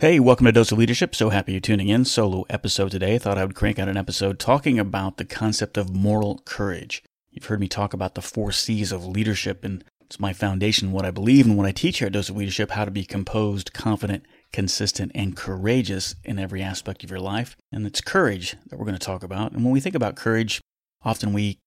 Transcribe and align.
Hey, 0.00 0.20
welcome 0.20 0.46
to 0.46 0.52
Dose 0.52 0.70
of 0.70 0.78
Leadership. 0.78 1.12
So 1.12 1.30
happy 1.30 1.50
you're 1.50 1.60
tuning 1.60 1.88
in. 1.88 2.04
Solo 2.04 2.44
episode 2.48 2.92
today. 2.92 3.16
I 3.16 3.18
Thought 3.18 3.36
I 3.36 3.44
would 3.44 3.56
crank 3.56 3.80
out 3.80 3.88
an 3.88 3.96
episode 3.96 4.38
talking 4.38 4.78
about 4.78 5.16
the 5.16 5.24
concept 5.24 5.76
of 5.76 5.92
moral 5.92 6.40
courage. 6.44 7.02
You've 7.32 7.46
heard 7.46 7.58
me 7.58 7.66
talk 7.66 7.92
about 7.92 8.14
the 8.14 8.22
four 8.22 8.52
C's 8.52 8.92
of 8.92 9.04
leadership, 9.04 9.64
and 9.64 9.82
it's 10.02 10.20
my 10.20 10.32
foundation, 10.32 10.92
what 10.92 11.04
I 11.04 11.10
believe, 11.10 11.46
and 11.46 11.56
what 11.56 11.66
I 11.66 11.72
teach 11.72 11.98
here 11.98 12.06
at 12.06 12.12
Dose 12.12 12.28
of 12.28 12.36
Leadership 12.36 12.70
how 12.70 12.84
to 12.84 12.92
be 12.92 13.04
composed, 13.04 13.72
confident, 13.72 14.24
consistent, 14.52 15.10
and 15.16 15.34
courageous 15.34 16.14
in 16.22 16.38
every 16.38 16.62
aspect 16.62 17.02
of 17.02 17.10
your 17.10 17.18
life. 17.18 17.56
And 17.72 17.84
it's 17.84 18.00
courage 18.00 18.54
that 18.68 18.78
we're 18.78 18.86
going 18.86 18.96
to 18.96 19.04
talk 19.04 19.24
about. 19.24 19.50
And 19.50 19.64
when 19.64 19.72
we 19.72 19.80
think 19.80 19.96
about 19.96 20.14
courage, 20.14 20.60
often 21.02 21.32
we, 21.32 21.58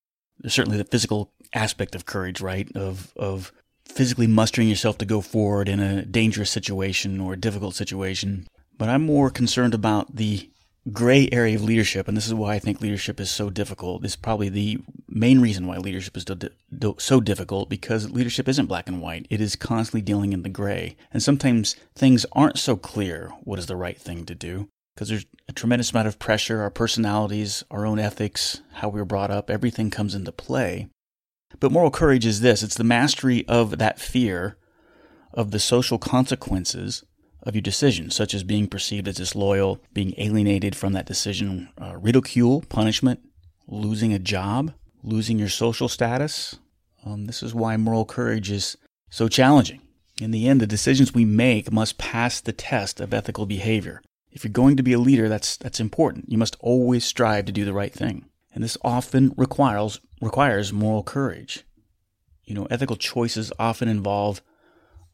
certainly 0.47 0.77
the 0.77 0.85
physical 0.85 1.33
aspect 1.53 1.95
of 1.95 2.05
courage, 2.05 2.39
right? 2.39 2.73
Of, 2.77 3.11
of 3.17 3.51
physically 3.85 4.27
mustering 4.27 4.69
yourself 4.69 4.97
to 4.99 5.05
go 5.05 5.21
forward 5.21 5.67
in 5.67 5.79
a 5.79 6.05
dangerous 6.05 6.49
situation 6.49 7.19
or 7.19 7.33
a 7.33 7.39
difficult 7.39 7.75
situation. 7.75 8.47
But 8.77 8.89
I'm 8.89 9.05
more 9.05 9.29
concerned 9.29 9.73
about 9.73 10.15
the 10.15 10.49
gray 10.91 11.29
area 11.31 11.55
of 11.55 11.63
leadership, 11.63 12.07
and 12.07 12.17
this 12.17 12.25
is 12.25 12.33
why 12.33 12.55
I 12.55 12.59
think 12.59 12.81
leadership 12.81 13.19
is 13.19 13.29
so 13.29 13.51
difficult. 13.51 14.01
This 14.01 14.13
is 14.13 14.15
probably 14.15 14.49
the 14.49 14.79
main 15.07 15.39
reason 15.39 15.67
why 15.67 15.77
leadership 15.77 16.17
is 16.17 16.25
so 16.97 17.19
difficult 17.19 17.69
because 17.69 18.09
leadership 18.09 18.47
isn't 18.47 18.65
black 18.65 18.87
and 18.87 19.01
white. 19.01 19.27
It 19.29 19.41
is 19.41 19.55
constantly 19.55 20.01
dealing 20.01 20.33
in 20.33 20.41
the 20.41 20.49
gray. 20.49 20.95
And 21.13 21.21
sometimes 21.21 21.75
things 21.93 22.25
aren't 22.31 22.57
so 22.57 22.75
clear 22.75 23.31
what 23.43 23.59
is 23.59 23.67
the 23.67 23.75
right 23.75 23.97
thing 23.97 24.25
to 24.25 24.33
do 24.33 24.69
because 24.95 25.09
there's 25.09 25.25
a 25.47 25.53
tremendous 25.53 25.91
amount 25.91 26.07
of 26.07 26.17
pressure. 26.19 26.61
Our 26.61 26.71
personalities, 26.71 27.63
our 27.69 27.85
own 27.85 27.99
ethics, 27.99 28.61
how 28.73 28.89
we 28.89 28.99
were 28.99 29.05
brought 29.05 29.31
up, 29.31 29.49
everything 29.49 29.91
comes 29.91 30.15
into 30.15 30.31
play. 30.31 30.87
But 31.59 31.71
moral 31.71 31.91
courage 31.91 32.25
is 32.25 32.41
this 32.41 32.63
it's 32.63 32.75
the 32.75 32.83
mastery 32.83 33.47
of 33.47 33.77
that 33.77 33.99
fear 33.99 34.57
of 35.33 35.51
the 35.51 35.59
social 35.59 35.97
consequences 35.97 37.03
of 37.43 37.55
your 37.55 37.61
decision, 37.61 38.11
such 38.11 38.33
as 38.33 38.43
being 38.43 38.67
perceived 38.67 39.07
as 39.07 39.15
disloyal, 39.15 39.79
being 39.93 40.13
alienated 40.17 40.75
from 40.75 40.93
that 40.93 41.05
decision, 41.05 41.69
uh, 41.81 41.95
ridicule, 41.97 42.63
punishment, 42.69 43.19
losing 43.67 44.13
a 44.13 44.19
job, 44.19 44.73
losing 45.03 45.39
your 45.39 45.49
social 45.49 45.87
status. 45.87 46.59
Um, 47.05 47.25
this 47.25 47.41
is 47.41 47.55
why 47.55 47.77
moral 47.77 48.05
courage 48.05 48.51
is 48.51 48.77
so 49.09 49.27
challenging. 49.27 49.81
In 50.21 50.31
the 50.31 50.47
end, 50.47 50.61
the 50.61 50.67
decisions 50.67 51.13
we 51.13 51.25
make 51.25 51.71
must 51.71 51.97
pass 51.97 52.41
the 52.41 52.51
test 52.51 52.99
of 52.99 53.13
ethical 53.13 53.47
behavior. 53.47 54.03
If 54.31 54.43
you're 54.43 54.51
going 54.51 54.77
to 54.77 54.83
be 54.83 54.93
a 54.93 54.99
leader, 54.99 55.27
that's, 55.27 55.57
that's 55.57 55.79
important. 55.79 56.31
You 56.31 56.37
must 56.37 56.57
always 56.59 57.03
strive 57.03 57.45
to 57.45 57.51
do 57.51 57.65
the 57.65 57.73
right 57.73 57.93
thing. 57.93 58.25
And 58.53 58.63
this 58.63 58.77
often 58.83 59.33
requires 59.37 59.99
requires 60.21 60.71
moral 60.73 61.03
courage. 61.03 61.63
You 62.43 62.55
know, 62.55 62.67
ethical 62.69 62.95
choices 62.95 63.51
often 63.57 63.87
involve 63.87 64.41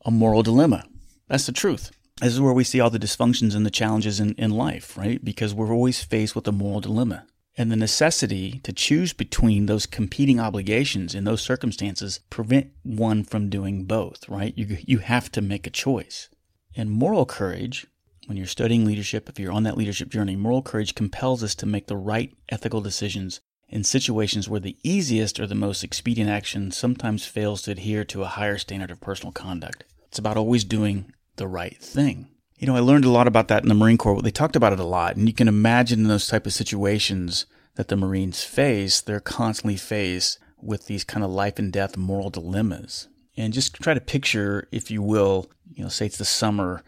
a 0.06 0.12
moral 0.12 0.44
dilemma. 0.44 0.86
That's 1.28 1.46
the 1.46 1.52
truth. 1.52 1.92
This 2.22 2.34
is 2.34 2.42
where 2.42 2.54
we 2.54 2.64
see 2.64 2.80
all 2.80 2.90
the 2.90 2.98
dysfunctions 2.98 3.56
and 3.56 3.66
the 3.66 3.72
challenges 3.72 4.20
in, 4.20 4.34
in 4.34 4.52
life, 4.52 4.98
right? 4.98 5.24
Because 5.24 5.54
we're 5.54 5.74
always 5.74 6.04
faced 6.04 6.36
with 6.36 6.48
a 6.48 6.52
moral 6.52 6.82
dilemma. 6.82 7.28
And 7.58 7.72
the 7.72 7.76
necessity 7.76 8.60
to 8.64 8.74
choose 8.74 9.14
between 9.14 9.66
those 9.66 9.86
competing 9.86 10.40
obligations 10.40 11.16
in 11.16 11.24
those 11.24 11.42
circumstances 11.42 12.20
prevent 12.30 12.72
one 12.84 13.24
from 13.24 13.50
doing 13.50 13.86
both, 13.86 14.28
right? 14.30 14.54
You, 14.56 14.78
you 14.82 15.00
have 15.00 15.32
to 15.34 15.42
make 15.42 15.66
a 15.66 15.72
choice. 15.72 16.30
And 16.76 16.92
moral 16.92 17.26
courage, 17.26 17.88
when 18.28 18.36
you're 18.36 18.46
studying 18.46 18.86
leadership, 18.86 19.30
if 19.30 19.40
you're 19.40 19.54
on 19.54 19.64
that 19.64 19.78
leadership 19.78 20.10
journey, 20.10 20.36
moral 20.36 20.62
courage 20.62 20.96
compels 20.96 21.42
us 21.42 21.56
to 21.56 21.66
make 21.66 21.88
the 21.88 21.96
right 21.96 22.36
ethical 22.50 22.82
decisions 22.82 23.40
in 23.70 23.86
situations 23.86 24.50
where 24.50 24.60
the 24.60 24.78
easiest 24.84 25.40
or 25.40 25.48
the 25.48 25.56
most 25.56 25.82
expedient 25.82 26.30
action 26.30 26.70
sometimes 26.72 27.26
fails 27.26 27.62
to 27.62 27.72
adhere 27.72 28.04
to 28.04 28.24
a 28.24 28.28
higher 28.28 28.58
standard 28.58 28.92
of 28.92 29.00
personal 29.00 29.32
conduct. 29.32 29.86
It's 30.08 30.20
about 30.20 30.36
always 30.36 30.66
doing 30.66 31.14
the 31.38 31.48
right 31.48 31.78
thing. 31.78 32.28
You 32.58 32.68
know, 32.68 32.76
I 32.76 32.80
learned 32.80 33.06
a 33.06 33.10
lot 33.10 33.28
about 33.28 33.48
that 33.48 33.64
in 33.64 33.70
the 33.70 33.76
Marine 33.76 33.98
Corps. 33.98 34.22
They 34.22 34.32
talked 34.32 34.58
about 34.58 34.74
it 34.74 34.80
a 34.80 34.86
lot, 34.86 35.16
and 35.16 35.28
you 35.28 35.34
can 35.34 35.48
imagine 35.48 36.02
in 36.02 36.08
those 36.08 36.28
type 36.28 36.46
of 36.46 36.54
situations 36.54 37.46
that 37.76 37.88
the 37.88 37.96
Marines 37.96 38.44
face, 38.44 39.00
they're 39.00 39.22
constantly 39.22 39.78
faced 39.78 40.40
with 40.62 40.88
these 40.88 41.06
kind 41.06 41.24
of 41.24 41.32
life 41.32 41.60
and 41.60 41.72
death 41.72 41.96
moral 41.96 42.30
dilemmas. 42.30 43.08
And 43.38 43.54
just 43.54 43.76
try 43.76 43.94
to 43.94 44.02
picture, 44.02 44.68
if 44.72 44.92
you 44.92 45.02
will, 45.02 45.50
you 45.72 45.84
know, 45.84 45.90
say 45.90 46.08
it's 46.08 46.18
the 46.18 46.26
summer 46.26 46.84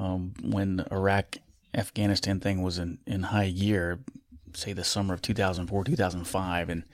um, 0.00 0.32
when 0.42 0.76
the 0.78 0.92
Iraq 0.92 1.36
Afghanistan 1.74 2.40
thing 2.40 2.62
was 2.62 2.78
in, 2.78 2.98
in 3.06 3.24
high 3.24 3.50
gear, 3.50 4.00
say 4.54 4.72
the 4.72 4.82
summer 4.82 5.12
of 5.12 5.20
2004, 5.20 5.84
2005, 5.84 6.68
and 6.70 6.84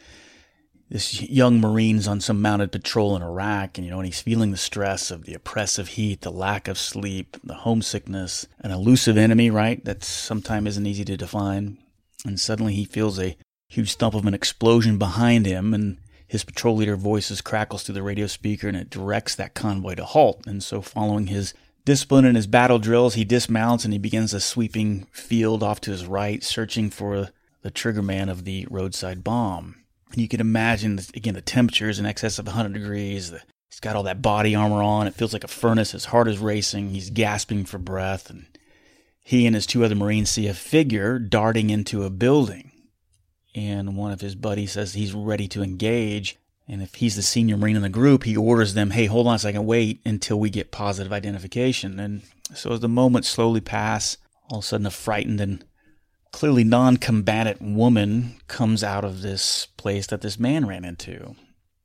this 0.90 1.22
young 1.22 1.60
Marine's 1.60 2.08
on 2.08 2.20
some 2.20 2.42
mounted 2.42 2.72
patrol 2.72 3.14
in 3.14 3.22
Iraq, 3.22 3.78
and 3.78 3.84
you 3.84 3.90
know, 3.92 3.98
and 3.98 4.06
he's 4.06 4.20
feeling 4.20 4.50
the 4.50 4.56
stress 4.56 5.12
of 5.12 5.24
the 5.24 5.34
oppressive 5.34 5.88
heat, 5.88 6.22
the 6.22 6.32
lack 6.32 6.66
of 6.66 6.78
sleep, 6.78 7.36
the 7.44 7.54
homesickness, 7.54 8.46
an 8.60 8.72
elusive 8.72 9.16
enemy, 9.16 9.50
right? 9.50 9.84
That 9.84 10.02
sometimes 10.02 10.70
isn't 10.70 10.86
easy 10.86 11.04
to 11.04 11.16
define. 11.16 11.78
And 12.24 12.40
suddenly 12.40 12.74
he 12.74 12.84
feels 12.84 13.20
a 13.20 13.36
huge 13.68 13.94
thump 13.94 14.14
of 14.14 14.26
an 14.26 14.34
explosion 14.34 14.98
behind 14.98 15.46
him, 15.46 15.72
and 15.74 15.98
his 16.26 16.44
patrol 16.44 16.76
leader 16.76 16.96
voices 16.96 17.40
crackles 17.40 17.84
through 17.84 17.94
the 17.94 18.02
radio 18.02 18.26
speaker, 18.26 18.66
and 18.66 18.76
it 18.76 18.90
directs 18.90 19.36
that 19.36 19.54
convoy 19.54 19.94
to 19.94 20.04
halt. 20.04 20.44
And 20.46 20.62
so, 20.62 20.80
following 20.80 21.28
his 21.28 21.54
discipline 21.86 22.26
in 22.26 22.34
his 22.34 22.46
battle 22.46 22.78
drills, 22.78 23.14
he 23.14 23.24
dismounts 23.24 23.84
and 23.84 23.94
he 23.94 23.98
begins 23.98 24.34
a 24.34 24.40
sweeping 24.40 25.06
field 25.12 25.62
off 25.62 25.80
to 25.82 25.92
his 25.92 26.04
right, 26.04 26.44
searching 26.44 26.90
for 26.90 27.30
the 27.62 27.70
triggerman 27.70 28.28
of 28.28 28.44
the 28.44 28.66
roadside 28.68 29.24
bomb. 29.24 29.76
And 30.12 30.20
you 30.20 30.28
can 30.28 30.40
imagine, 30.40 30.98
again, 31.14 31.34
the 31.34 31.40
temperature 31.40 31.88
is 31.88 31.98
in 31.98 32.04
excess 32.04 32.38
of 32.38 32.46
100 32.46 32.74
degrees. 32.74 33.32
He's 33.70 33.80
got 33.80 33.96
all 33.96 34.02
that 34.02 34.20
body 34.20 34.54
armor 34.54 34.82
on. 34.82 35.06
It 35.06 35.14
feels 35.14 35.32
like 35.32 35.44
a 35.44 35.48
furnace. 35.48 35.92
His 35.92 36.06
heart 36.06 36.28
is 36.28 36.38
racing. 36.38 36.90
He's 36.90 37.10
gasping 37.10 37.64
for 37.64 37.78
breath. 37.78 38.30
And 38.30 38.46
he 39.24 39.46
and 39.46 39.54
his 39.54 39.66
two 39.66 39.84
other 39.84 39.94
Marines 39.94 40.30
see 40.30 40.46
a 40.46 40.54
figure 40.54 41.18
darting 41.18 41.70
into 41.70 42.04
a 42.04 42.10
building. 42.10 42.72
And 43.54 43.96
one 43.96 44.12
of 44.12 44.20
his 44.20 44.34
buddies 44.34 44.72
says 44.72 44.94
he's 44.94 45.14
ready 45.14 45.48
to 45.48 45.62
engage. 45.62 46.36
And 46.68 46.82
if 46.82 46.96
he's 46.96 47.16
the 47.16 47.22
senior 47.22 47.56
Marine 47.56 47.76
in 47.76 47.82
the 47.82 47.88
group, 47.88 48.24
he 48.24 48.36
orders 48.36 48.74
them, 48.74 48.90
hey, 48.90 49.06
hold 49.06 49.26
on 49.26 49.36
a 49.36 49.38
second, 49.38 49.66
wait 49.66 50.00
until 50.04 50.40
we 50.40 50.50
get 50.50 50.72
positive 50.72 51.12
identification. 51.12 52.00
And 52.00 52.22
so 52.54 52.72
as 52.72 52.80
the 52.80 52.88
moments 52.88 53.28
slowly 53.28 53.60
pass, 53.60 54.16
all 54.50 54.58
of 54.58 54.64
a 54.64 54.66
sudden 54.66 54.86
a 54.86 54.90
frightened 54.90 55.40
and 55.40 55.64
clearly 56.32 56.64
non-combatant 56.64 57.62
woman 57.62 58.36
comes 58.48 58.82
out 58.82 59.04
of 59.04 59.22
this 59.22 59.66
place 59.76 60.08
that 60.08 60.22
this 60.22 60.38
man 60.38 60.66
ran 60.66 60.84
into. 60.84 61.36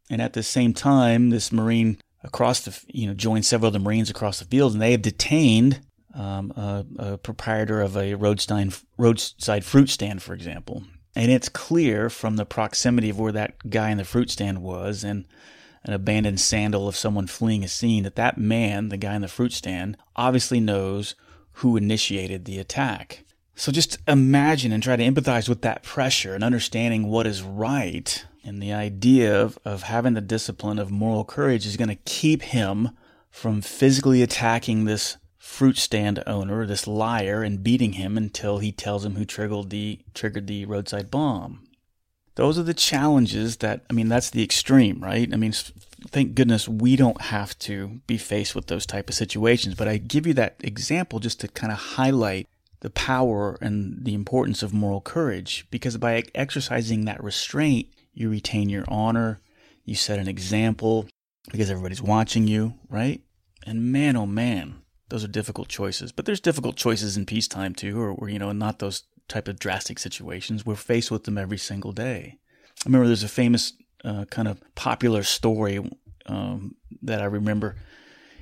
And 0.09 0.21
at 0.21 0.33
the 0.33 0.43
same 0.43 0.73
time, 0.73 1.29
this 1.29 1.51
Marine 1.51 1.97
across 2.23 2.61
the, 2.61 2.77
you 2.87 3.07
know, 3.07 3.13
joined 3.13 3.45
several 3.45 3.67
of 3.67 3.73
the 3.73 3.79
Marines 3.79 4.09
across 4.09 4.39
the 4.39 4.45
field 4.45 4.73
and 4.73 4.81
they 4.81 4.91
have 4.91 5.01
detained 5.01 5.79
um, 6.13 6.51
a, 6.51 6.85
a, 6.99 7.17
proprietor 7.17 7.81
of 7.81 7.95
a 7.95 8.15
roadside, 8.15 8.73
roadside 8.97 9.63
fruit 9.63 9.89
stand, 9.89 10.21
for 10.21 10.33
example. 10.33 10.83
And 11.15 11.31
it's 11.31 11.49
clear 11.49 12.09
from 12.09 12.37
the 12.37 12.45
proximity 12.45 13.09
of 13.09 13.19
where 13.19 13.31
that 13.33 13.69
guy 13.69 13.89
in 13.89 13.97
the 13.97 14.05
fruit 14.05 14.29
stand 14.29 14.61
was 14.61 15.03
and 15.03 15.25
an 15.83 15.93
abandoned 15.93 16.39
sandal 16.39 16.87
of 16.87 16.95
someone 16.95 17.27
fleeing 17.27 17.63
a 17.63 17.67
scene 17.67 18.03
that 18.03 18.15
that 18.15 18.37
man, 18.37 18.89
the 18.89 18.97
guy 18.97 19.15
in 19.15 19.21
the 19.21 19.27
fruit 19.27 19.51
stand, 19.51 19.97
obviously 20.15 20.59
knows 20.59 21.15
who 21.53 21.75
initiated 21.75 22.45
the 22.45 22.59
attack. 22.59 23.23
So 23.55 23.71
just 23.71 23.97
imagine 24.07 24.71
and 24.71 24.81
try 24.81 24.95
to 24.95 25.03
empathize 25.03 25.49
with 25.49 25.61
that 25.61 25.83
pressure 25.83 26.33
and 26.33 26.43
understanding 26.43 27.07
what 27.07 27.27
is 27.27 27.43
right. 27.43 28.25
And 28.43 28.61
the 28.61 28.73
idea 28.73 29.39
of, 29.39 29.59
of 29.65 29.83
having 29.83 30.13
the 30.13 30.21
discipline 30.21 30.79
of 30.79 30.91
moral 30.91 31.25
courage 31.25 31.65
is 31.65 31.77
going 31.77 31.89
to 31.89 31.95
keep 31.95 32.41
him 32.41 32.89
from 33.29 33.61
physically 33.61 34.21
attacking 34.21 34.85
this 34.85 35.17
fruit 35.41 35.75
stand 35.75 36.21
owner, 36.27 36.67
this 36.67 36.85
liar, 36.85 37.41
and 37.41 37.63
beating 37.63 37.93
him 37.93 38.15
until 38.15 38.59
he 38.59 38.71
tells 38.71 39.03
him 39.03 39.15
who 39.15 39.25
triggered 39.25 39.71
the 39.71 39.99
triggered 40.13 40.45
the 40.45 40.65
roadside 40.65 41.09
bomb. 41.09 41.63
Those 42.35 42.59
are 42.59 42.63
the 42.63 42.75
challenges 42.75 43.57
that 43.57 43.83
I 43.89 43.93
mean 43.93 44.07
that's 44.07 44.29
the 44.29 44.43
extreme, 44.43 44.99
right? 45.01 45.27
I 45.33 45.37
mean 45.37 45.51
thank 46.09 46.35
goodness 46.35 46.69
we 46.69 46.95
don't 46.95 47.21
have 47.21 47.57
to 47.59 48.01
be 48.05 48.19
faced 48.19 48.53
with 48.53 48.67
those 48.67 48.85
type 48.85 49.09
of 49.09 49.15
situations, 49.15 49.73
but 49.73 49.87
I 49.87 49.97
give 49.97 50.27
you 50.27 50.35
that 50.35 50.57
example 50.59 51.17
just 51.19 51.39
to 51.39 51.47
kind 51.47 51.73
of 51.73 51.79
highlight 51.79 52.47
the 52.81 52.91
power 52.91 53.57
and 53.61 54.05
the 54.05 54.13
importance 54.13 54.61
of 54.61 54.73
moral 54.73 55.01
courage 55.01 55.65
because 55.71 55.97
by 55.97 56.23
exercising 56.35 57.05
that 57.05 57.23
restraint, 57.23 57.87
you 58.13 58.29
retain 58.29 58.69
your 58.69 58.85
honor, 58.87 59.41
you 59.85 59.95
set 59.95 60.19
an 60.19 60.27
example 60.27 61.07
because 61.51 61.71
everybody's 61.71 62.01
watching 62.01 62.47
you, 62.47 62.75
right? 62.89 63.21
And 63.65 63.91
man, 63.91 64.15
oh 64.15 64.27
man, 64.27 64.81
those 65.11 65.25
are 65.25 65.27
difficult 65.27 65.67
choices. 65.67 66.13
But 66.13 66.25
there's 66.25 66.39
difficult 66.39 66.77
choices 66.77 67.17
in 67.17 67.25
peacetime 67.25 67.75
too, 67.75 67.99
or, 67.99 68.11
or 68.11 68.29
you 68.29 68.39
know, 68.39 68.53
not 68.53 68.79
those 68.79 69.03
type 69.27 69.49
of 69.49 69.59
drastic 69.59 69.99
situations. 69.99 70.65
We're 70.65 70.75
faced 70.75 71.11
with 71.11 71.25
them 71.25 71.37
every 71.37 71.57
single 71.57 71.91
day. 71.91 72.39
I 72.65 72.83
remember 72.85 73.07
there's 73.07 73.21
a 73.21 73.27
famous 73.27 73.73
uh, 74.05 74.23
kind 74.31 74.47
of 74.47 74.61
popular 74.73 75.23
story 75.23 75.79
um, 76.27 76.75
that 77.01 77.21
I 77.21 77.25
remember 77.25 77.75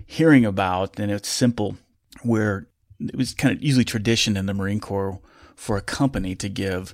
hearing 0.06 0.46
about, 0.46 1.00
and 1.00 1.12
it's 1.12 1.28
simple, 1.28 1.76
where 2.22 2.68
it 3.00 3.16
was 3.16 3.34
kind 3.34 3.56
of 3.56 3.64
usually 3.64 3.84
tradition 3.84 4.38
in 4.38 4.46
the 4.46 4.54
Marine 4.54 4.80
Corps 4.80 5.20
for 5.56 5.76
a 5.76 5.82
company 5.82 6.36
to 6.36 6.50
give 6.50 6.94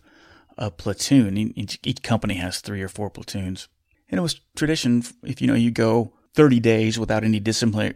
a 0.57 0.71
platoon. 0.71 1.37
Each, 1.37 1.79
each 1.83 2.01
company 2.01 2.35
has 2.35 2.61
three 2.61 2.81
or 2.81 2.87
four 2.87 3.09
platoons, 3.09 3.67
and 4.09 4.19
it 4.19 4.21
was 4.21 4.39
tradition 4.55 5.03
if 5.21 5.41
you 5.41 5.47
know 5.47 5.53
you 5.53 5.69
go 5.69 6.13
30 6.33 6.61
days 6.61 6.97
without 6.97 7.25
any 7.25 7.41
disciplinary 7.41 7.95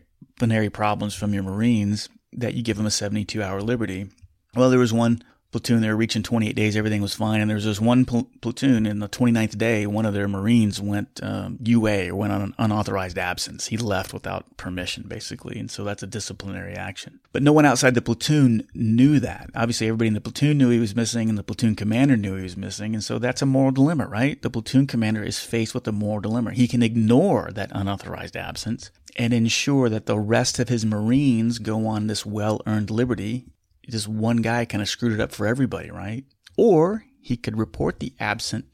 problems 0.70 1.14
from 1.14 1.34
your 1.34 1.44
Marines 1.44 2.10
that 2.34 2.54
you 2.54 2.64
give 2.64 2.78
them 2.78 2.86
a 2.86 2.92
72 2.92 3.42
hour 3.42 3.62
liberty. 3.62 4.08
Well, 4.56 4.70
there 4.70 4.80
was 4.80 4.94
one 4.94 5.22
platoon. 5.52 5.82
They 5.82 5.90
were 5.90 5.96
reaching 5.96 6.24
28 6.24 6.56
days. 6.56 6.76
Everything 6.76 7.02
was 7.02 7.16
fine. 7.16 7.42
And 7.42 7.50
there 7.50 7.56
was 7.56 7.66
this 7.66 7.82
one 7.82 8.06
pl- 8.06 8.30
platoon 8.42 8.86
in 8.86 9.00
the 9.00 9.10
29th 9.10 9.58
day. 9.58 9.88
One 9.88 10.06
of 10.06 10.14
their 10.14 10.28
Marines 10.28 10.80
went 10.80 11.20
um, 11.24 11.58
UA 11.64 12.10
or 12.10 12.16
went 12.16 12.34
on 12.34 12.42
an 12.42 12.56
unauthorized 12.58 13.18
absence. 13.18 13.68
He 13.68 13.78
left 13.78 14.14
without 14.14 14.58
permission, 14.58 15.06
basically. 15.08 15.60
And 15.60 15.72
so 15.72 15.84
that's 15.84 16.04
a 16.04 16.08
disciplinary 16.08 16.74
action. 16.74 17.20
But 17.32 17.44
no 17.44 17.54
one 17.54 17.66
outside 17.66 17.96
the 17.96 18.02
platoon 18.02 18.68
knew 18.74 19.20
that. 19.20 19.50
Obviously, 19.56 19.88
everybody 19.88 20.10
in 20.10 20.14
the 20.14 20.22
platoon 20.22 20.58
knew 20.58 20.70
he 20.70 20.80
was 20.80 20.96
missing, 20.96 21.30
and 21.30 21.38
the 21.38 21.44
platoon 21.44 21.76
commander 21.76 22.18
knew 22.18 22.36
he 22.36 22.44
was 22.44 22.58
missing. 22.58 22.94
And 22.94 23.04
so 23.04 23.20
that's 23.20 23.42
a 23.42 23.46
moral 23.46 23.72
dilemma, 23.72 24.08
right? 24.08 24.42
The 24.42 24.50
platoon 24.50 24.88
commander 24.88 25.24
is 25.24 25.40
faced 25.40 25.74
with 25.74 25.88
a 25.88 25.92
moral 25.92 26.22
dilemma. 26.22 26.54
He 26.54 26.68
can 26.68 26.84
ignore 26.84 27.50
that 27.54 27.72
unauthorized 27.74 28.38
absence 28.38 28.92
and 29.16 29.34
ensure 29.34 29.90
that 29.90 30.06
the 30.06 30.20
rest 30.20 30.60
of 30.60 30.70
his 30.70 30.86
Marines 30.86 31.60
go 31.60 31.88
on 31.88 32.08
this 32.08 32.26
well 32.26 32.62
earned 32.66 32.90
liberty 32.90 33.46
just 33.90 34.08
one 34.08 34.38
guy 34.38 34.66
kind 34.66 34.82
of 34.82 34.90
screwed 34.90 35.14
it 35.14 35.20
up 35.20 35.32
for 35.32 35.48
everybody, 35.48 35.92
right? 35.92 36.26
Or 36.58 37.06
he 37.22 37.38
could 37.38 37.58
report 37.58 38.00
the 38.00 38.14
absent 38.20 38.66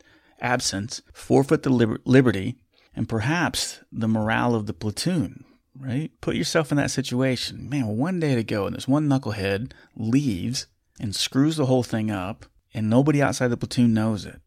absence, 0.41 1.01
forfeit 1.13 1.63
the 1.63 1.69
liber- 1.69 2.01
liberty, 2.05 2.57
and 2.95 3.09
perhaps 3.09 3.79
the 3.91 4.07
morale 4.07 4.55
of 4.55 4.65
the 4.65 4.73
platoon, 4.73 5.43
right? 5.77 6.11
Put 6.21 6.35
yourself 6.35 6.71
in 6.71 6.77
that 6.77 6.91
situation. 6.91 7.69
Man, 7.69 7.97
one 7.97 8.19
day 8.19 8.35
to 8.35 8.43
go, 8.43 8.65
and 8.65 8.75
this 8.75 8.87
one 8.87 9.07
knucklehead 9.07 9.71
leaves 9.95 10.67
and 10.99 11.15
screws 11.15 11.57
the 11.57 11.65
whole 11.65 11.83
thing 11.83 12.11
up, 12.11 12.45
and 12.73 12.89
nobody 12.89 13.21
outside 13.21 13.49
the 13.49 13.57
platoon 13.57 13.93
knows 13.93 14.25
it. 14.25 14.41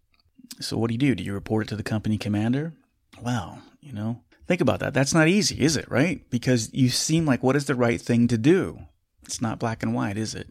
So 0.60 0.76
what 0.76 0.88
do 0.88 0.94
you 0.94 0.98
do? 0.98 1.14
Do 1.14 1.24
you 1.24 1.34
report 1.34 1.66
it 1.66 1.68
to 1.70 1.76
the 1.76 1.82
company 1.82 2.18
commander? 2.18 2.74
Well, 3.22 3.60
you 3.80 3.92
know, 3.92 4.22
think 4.46 4.60
about 4.60 4.80
that. 4.80 4.94
That's 4.94 5.14
not 5.14 5.28
easy, 5.28 5.60
is 5.60 5.76
it, 5.76 5.90
right? 5.90 6.28
Because 6.30 6.72
you 6.72 6.88
seem 6.88 7.26
like 7.26 7.42
what 7.42 7.56
is 7.56 7.66
the 7.66 7.74
right 7.74 8.00
thing 8.00 8.28
to 8.28 8.38
do? 8.38 8.80
It's 9.24 9.40
not 9.40 9.58
black 9.58 9.82
and 9.82 9.94
white, 9.94 10.16
is 10.16 10.34
it? 10.34 10.48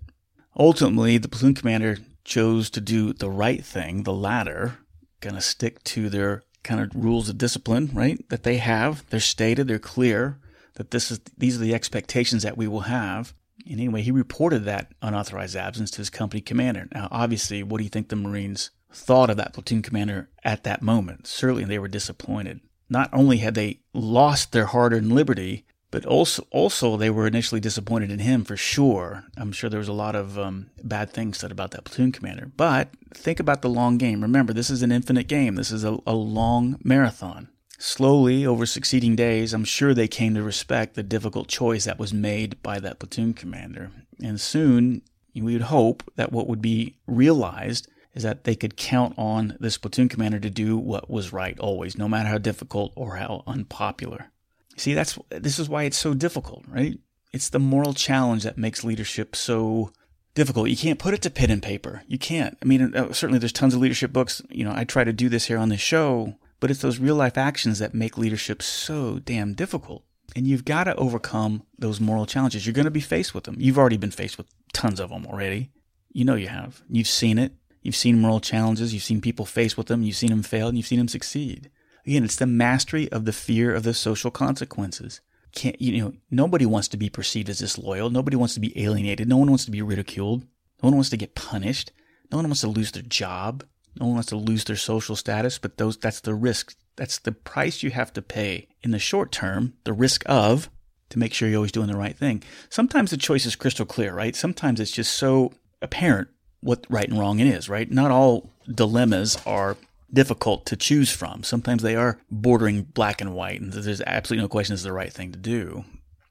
Ultimately, 0.58 1.18
the 1.18 1.28
platoon 1.28 1.54
commander 1.54 1.98
chose 2.24 2.70
to 2.72 2.82
do 2.82 3.14
the 3.14 3.30
right 3.30 3.64
thing, 3.64 4.04
the 4.04 4.14
latter, 4.14 4.80
gonna 5.22 5.42
stick 5.42 5.84
to 5.86 6.10
their 6.10 6.44
kind 6.64 6.82
of 6.82 6.92
rules 6.96 7.30
of 7.30 7.38
discipline, 7.38 7.90
right? 7.94 8.28
That 8.30 8.44
they 8.44 8.58
have. 8.58 9.08
They're 9.10 9.20
stated, 9.20 9.68
they're 9.68 9.80
clear 9.80 10.40
that 10.74 10.92
this 10.92 11.12
is 11.12 11.20
these 11.38 11.56
are 11.56 11.62
the 11.62 11.74
expectations 11.74 12.44
that 12.44 12.58
we 12.58 12.68
will 12.68 12.82
have. 12.82 13.34
And 13.66 13.80
anyway, 13.80 14.02
he 14.02 14.12
reported 14.12 14.66
that 14.66 14.94
unauthorized 15.02 15.56
absence 15.56 15.92
to 15.92 15.98
his 15.98 16.10
company 16.10 16.42
commander. 16.42 16.88
Now, 16.94 17.08
obviously, 17.12 17.64
what 17.64 17.80
do 17.80 17.84
you 17.84 17.90
think 17.90 18.10
the 18.10 18.16
Marines 18.16 18.72
thought 18.92 19.30
of 19.30 19.38
that 19.38 19.54
platoon 19.54 19.82
commander 19.82 20.30
at 20.44 20.64
that 20.64 20.82
moment? 20.82 21.28
Certainly, 21.28 21.66
they 21.66 21.80
were 21.80 21.88
disappointed. 21.88 22.62
Not 22.90 23.10
only 23.14 23.38
had 23.38 23.56
they 23.56 23.82
lost 23.94 24.52
their 24.52 24.66
hard-earned 24.66 25.12
liberty, 25.12 25.66
but 25.92 26.06
also 26.06 26.46
also 26.52 26.98
they 26.98 27.10
were 27.10 27.28
initially 27.28 27.62
disappointed 27.62 28.12
in 28.12 28.20
him 28.20 28.44
for 28.44 28.58
sure. 28.58 29.26
I'm 29.38 29.52
sure 29.52 29.70
there 29.70 29.80
was 29.80 29.88
a 29.88 29.94
lot 29.94 30.16
of 30.16 30.38
um, 30.38 30.70
bad 30.84 31.12
things 31.12 31.38
said 31.38 31.52
about 31.52 31.72
that 31.72 31.86
platoon 31.86 32.12
commander. 32.12 32.52
But 32.56 32.90
think 33.14 33.40
about 33.40 33.62
the 33.62 33.70
long 33.70 33.98
game. 33.98 34.22
Remember, 34.22 34.54
this 34.54 34.70
is 34.70 34.84
an 34.84 34.92
infinite 34.92 35.28
game. 35.28 35.56
This 35.56 35.72
is 35.72 35.84
a, 35.84 35.98
a 36.06 36.14
long 36.14 36.80
marathon. 36.84 37.50
Slowly, 37.80 38.46
over 38.46 38.66
succeeding 38.66 39.16
days, 39.16 39.54
I'm 39.54 39.64
sure 39.64 39.94
they 39.94 40.08
came 40.08 40.34
to 40.34 40.42
respect 40.42 40.96
the 40.96 41.04
difficult 41.04 41.48
choice 41.48 41.86
that 41.86 42.00
was 42.00 42.12
made 42.12 42.62
by 42.64 42.80
that 42.80 42.98
platoon 42.98 43.34
commander. 43.34 43.92
And 44.22 44.42
soon, 44.42 45.04
we 45.36 45.54
would 45.54 45.64
hope 45.64 46.04
that 46.16 46.32
what 46.32 46.48
would 46.48 46.62
be 46.62 46.96
realized 47.06 47.88
is 48.16 48.24
that 48.24 48.46
they 48.46 48.56
could 48.56 48.78
count 48.78 49.14
on 49.16 49.56
this 49.60 49.78
platoon 49.78 50.10
commander 50.10 50.40
to 50.40 50.50
do 50.50 50.76
what 50.76 51.08
was 51.08 51.32
right 51.32 51.58
always, 51.60 51.96
no 51.96 52.10
matter 52.10 52.30
how 52.30 52.40
difficult 52.40 52.92
or 52.96 53.18
how 53.18 53.44
unpopular. 53.46 54.32
See, 54.78 54.94
that's 54.94 55.18
this 55.30 55.60
is 55.60 55.68
why 55.68 55.84
it's 55.84 55.98
so 55.98 56.14
difficult, 56.14 56.64
right? 56.68 56.98
It's 57.34 57.50
the 57.50 57.60
moral 57.60 57.94
challenge 57.94 58.44
that 58.44 58.58
makes 58.58 58.84
leadership 58.84 59.36
so 59.36 59.92
difficult. 60.36 60.70
You 60.70 60.78
can't 60.78 61.00
put 61.00 61.14
it 61.14 61.22
to 61.24 61.30
pen 61.30 61.50
and 61.50 61.62
paper. 61.62 62.04
You 62.08 62.18
can't. 62.18 62.58
I 62.62 62.66
mean, 62.66 62.96
uh, 62.96 63.12
certainly 63.12 63.40
there's 63.40 63.52
tons 63.52 63.74
of 63.74 63.82
leadership 63.82 64.14
books. 64.14 64.42
You 64.50 64.64
know, 64.64 64.74
I 64.74 64.84
try 64.84 65.04
to 65.04 65.12
do 65.12 65.30
this 65.30 65.46
here 65.46 65.58
on 65.58 65.70
the 65.70 65.78
show, 65.78 66.36
but 66.60 66.72
it's 66.72 66.82
those 66.82 67.00
real 67.00 67.16
life 67.16 67.38
actions 67.38 67.80
that 67.80 67.94
make 67.94 68.18
leadership 68.18 68.62
so 68.62 69.20
damn 69.20 69.54
difficult. 69.54 70.04
And 70.36 70.46
you've 70.46 70.66
got 70.66 70.84
to 70.84 70.96
overcome 70.96 71.64
those 71.78 72.00
moral 72.00 72.28
challenges. 72.28 72.66
You're 72.66 72.74
going 72.74 72.86
to 72.86 72.92
be 72.92 73.00
faced 73.00 73.34
with 73.34 73.46
them. 73.46 73.56
You've 73.58 73.80
already 73.80 73.98
been 73.98 74.12
faced 74.12 74.38
with 74.38 74.48
tons 74.74 75.00
of 75.00 75.10
them 75.10 75.26
already. 75.26 75.72
You 76.12 76.26
know 76.26 76.36
you 76.36 76.50
have. 76.50 76.84
You've 76.90 77.08
seen 77.08 77.40
it. 77.40 77.54
You've 77.82 77.96
seen 77.96 78.20
moral 78.20 78.40
challenges. 78.40 78.94
You've 78.94 79.04
seen 79.04 79.22
people 79.22 79.46
face 79.46 79.76
with 79.76 79.88
them. 79.88 80.04
You've 80.04 80.16
seen 80.16 80.30
them 80.30 80.44
fail 80.44 80.68
and 80.68 80.78
you've 80.78 80.88
seen 80.88 81.00
them 81.00 81.08
succeed. 81.08 81.72
Again, 82.08 82.24
it's 82.24 82.38
the 82.38 82.48
mastery 82.48 83.12
of 83.12 83.26
the 83.26 83.34
fear 83.34 83.76
of 83.76 83.84
the 83.84 83.94
social 83.94 84.32
consequences. 84.32 85.20
Can't 85.54 85.80
you 85.82 86.02
know? 86.02 86.14
Nobody 86.32 86.66
wants 86.66 86.88
to 86.90 86.98
be 86.98 87.10
perceived 87.10 87.50
as 87.50 87.60
disloyal. 87.60 88.10
Nobody 88.10 88.38
wants 88.38 88.54
to 88.54 88.62
be 88.62 88.82
alienated. 88.82 89.28
No 89.28 89.36
one 89.36 89.50
wants 89.50 89.66
to 89.66 89.72
be 89.72 89.82
ridiculed. 89.82 90.44
No 90.82 90.88
one 90.88 90.96
wants 90.96 91.10
to 91.10 91.18
get 91.18 91.36
punished. 91.36 91.92
No 92.32 92.38
one 92.38 92.46
wants 92.46 92.62
to 92.62 92.70
lose 92.70 92.94
their 92.94 93.04
job. 93.04 93.66
No 94.00 94.06
one 94.06 94.16
wants 94.16 94.30
to 94.30 94.38
lose 94.38 94.64
their 94.64 94.78
social 94.78 95.18
status. 95.18 95.58
But 95.60 95.78
those 95.78 95.98
that's 95.98 96.22
the 96.22 96.34
risk. 96.34 96.76
That's 96.96 97.20
the 97.20 97.34
price 97.34 97.84
you 97.84 97.92
have 97.92 98.14
to 98.14 98.22
pay 98.22 98.70
in 98.84 98.92
the 98.92 99.00
short 99.00 99.34
term. 99.34 99.74
The 99.84 99.94
risk 99.94 100.24
of 100.28 100.70
to 101.10 101.20
make 101.20 101.34
sure 101.34 101.50
you're 101.50 101.58
always 101.58 101.74
doing 101.74 101.88
the 101.88 101.98
right 101.98 102.18
thing. 102.18 102.42
Sometimes 102.70 103.12
the 103.12 103.18
choice 103.18 103.46
is 103.46 103.58
crystal 103.58 103.86
clear, 103.86 104.14
right? 104.14 104.36
Sometimes 104.36 104.80
it's 104.80 104.92
just 104.92 105.14
so 105.14 105.52
apparent 105.82 106.30
what 106.62 106.86
right 106.90 107.10
and 107.10 107.20
wrong 107.20 107.40
it 107.40 107.48
is, 107.48 107.68
right? 107.68 107.92
Not 107.92 108.12
all 108.12 108.50
dilemmas 108.74 109.38
are 109.46 109.76
difficult 110.12 110.66
to 110.68 110.76
choose 110.76 111.12
from. 111.12 111.44
Sometimes 111.44 111.84
they 111.84 111.96
are 111.96 112.20
bordering 112.30 112.84
black 112.84 113.22
and 113.22 113.34
white, 113.34 113.62
and 113.62 113.74
there's 113.74 114.02
absolutely 114.02 114.44
no 114.44 114.50
question 114.50 114.74
it's 114.74 114.84
the 114.84 114.94
right 114.94 115.12
thing 115.12 115.32
to 115.32 115.38
do. 115.38 115.86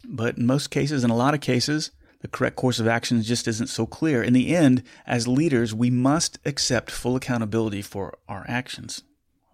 But 0.05 0.38
in 0.38 0.46
most 0.46 0.70
cases, 0.70 1.05
in 1.05 1.11
a 1.11 1.17
lot 1.17 1.34
of 1.34 1.40
cases, 1.40 1.90
the 2.20 2.28
correct 2.28 2.56
course 2.56 2.81
of 2.81 2.87
action 2.87 3.23
just 3.23 3.46
isn't 3.46 3.69
so 3.69 3.87
clear. 3.87 4.23
In 4.23 4.32
the 4.32 4.55
end, 4.55 4.82
as 5.06 5.28
leaders, 5.28 5.75
we 5.75 5.90
must 5.90 6.38
accept 6.44 6.90
full 6.90 7.17
accountability 7.17 7.82
for 7.82 8.19
our 8.29 8.44
actions. 8.48 9.03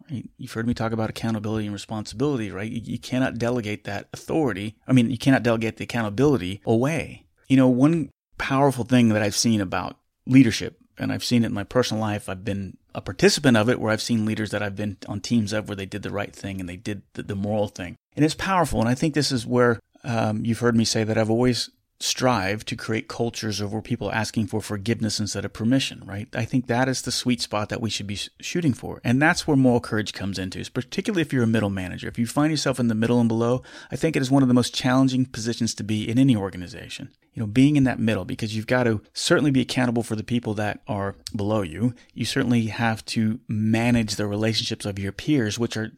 You've 0.09 0.53
heard 0.53 0.67
me 0.67 0.75
talk 0.75 0.93
about 0.93 1.11
accountability 1.11 1.65
and 1.65 1.73
responsibility, 1.73 2.51
right? 2.51 2.71
You 2.71 2.99
cannot 2.99 3.39
delegate 3.39 3.85
that 3.85 4.09
authority. 4.13 4.77
I 4.87 4.93
mean, 4.93 5.11
you 5.11 5.19
cannot 5.19 5.43
delegate 5.43 5.79
the 5.79 5.85
accountability 5.85 6.61
away. 6.67 7.25
You 7.49 7.57
know, 7.57 7.69
one 7.69 8.11
powerful 8.37 8.85
thing 8.85 9.09
that 9.11 9.23
I've 9.23 9.37
seen 9.37 9.61
about 9.61 9.97
leadership 10.27 10.82
and 10.99 11.13
I've 11.13 11.25
seen 11.25 11.43
it 11.43 11.49
in 11.49 11.55
my 11.55 11.65
personal 11.65 12.01
life. 12.01 12.29
I've 12.29 12.45
been 12.45 12.77
a 12.95 13.01
participant 13.01 13.57
of 13.57 13.69
it 13.69 13.81
where 13.81 13.93
I've 13.93 14.03
seen 14.03 14.27
leaders 14.27 14.51
that 14.51 14.63
I've 14.63 14.77
been 14.77 14.97
on 15.09 15.21
teams 15.21 15.53
of 15.53 15.69
where 15.69 15.77
they 15.77 15.87
did 15.87 16.03
the 16.03 16.11
right 16.11 16.35
thing 16.35 16.61
and 16.61 16.69
they 16.69 16.77
did 16.77 17.03
the, 17.15 17.23
the 17.23 17.35
moral 17.35 17.69
thing. 17.69 17.97
And 18.15 18.25
it's 18.25 18.35
powerful. 18.35 18.81
And 18.81 18.89
I 18.89 18.95
think 18.95 19.15
this 19.15 19.33
is 19.33 19.47
where 19.47 19.81
um, 20.05 20.45
you've 20.45 20.59
heard 20.59 20.77
me 20.77 20.85
say 20.85 21.05
that 21.05 21.17
I've 21.17 21.31
always 21.31 21.71
strive 22.03 22.65
to 22.65 22.75
create 22.75 23.07
cultures 23.07 23.61
of 23.61 23.73
where 23.73 23.81
people 23.81 24.09
are 24.11 24.15
asking 24.15 24.49
for 24.49 24.61
forgiveness 24.61 25.21
instead 25.21 25.45
of 25.45 25.53
permission, 25.53 26.03
right? 26.05 26.29
I 26.35 26.45
think 26.45 26.67
that 26.67 26.89
is 26.89 27.03
the 27.03 27.13
sweet 27.13 27.41
spot 27.41 27.69
that 27.69 27.81
we 27.81 27.91
should 27.91 28.09
be 28.09 28.19
shooting 28.41 28.75
for. 28.75 29.01
And 29.05 29.23
that's 29.23 29.47
where 29.47 29.57
moral 29.57 29.81
courage 29.81 30.13
comes 30.13 30.39
into, 30.39 30.69
particularly 30.71 31.23
if 31.23 31.33
you're 31.33 31.45
a 31.45 31.47
middle 31.47 31.71
manager. 31.71 32.09
If 32.09 32.19
you 32.19 32.27
find 32.27 32.51
yourself 32.51 32.81
in 32.81 32.89
the 32.89 32.97
middle 32.97 33.21
and 33.21 33.29
below, 33.29 33.63
I 33.93 33.97
think 33.97 34.17
it 34.17 34.23
is 34.23 34.31
one 34.31 34.43
of 34.43 34.49
the 34.49 34.55
most 34.55 34.75
challenging 34.75 35.27
positions 35.27 35.75
to 35.75 35.85
be 35.85 36.09
in 36.09 36.19
any 36.19 36.35
organization. 36.35 37.11
You 37.35 37.41
know, 37.41 37.47
being 37.47 37.77
in 37.77 37.85
that 37.85 37.99
middle, 37.99 38.25
because 38.25 38.55
you've 38.55 38.67
got 38.67 38.85
to 38.85 39.01
certainly 39.15 39.53
be 39.53 39.63
accountable 39.63 40.03
for 40.03 40.17
the 40.17 40.25
people 40.25 40.55
that 40.55 40.81
are 40.89 41.15
below 41.35 41.63
you. 41.63 41.95
You 42.13 42.25
certainly 42.25 42.67
have 42.67 43.05
to 43.07 43.41
manage 43.49 44.17
the 44.17 44.27
relationships 44.27 44.85
of 44.85 44.99
your 44.99 45.13
peers, 45.13 45.59
which 45.59 45.77
are 45.77 45.93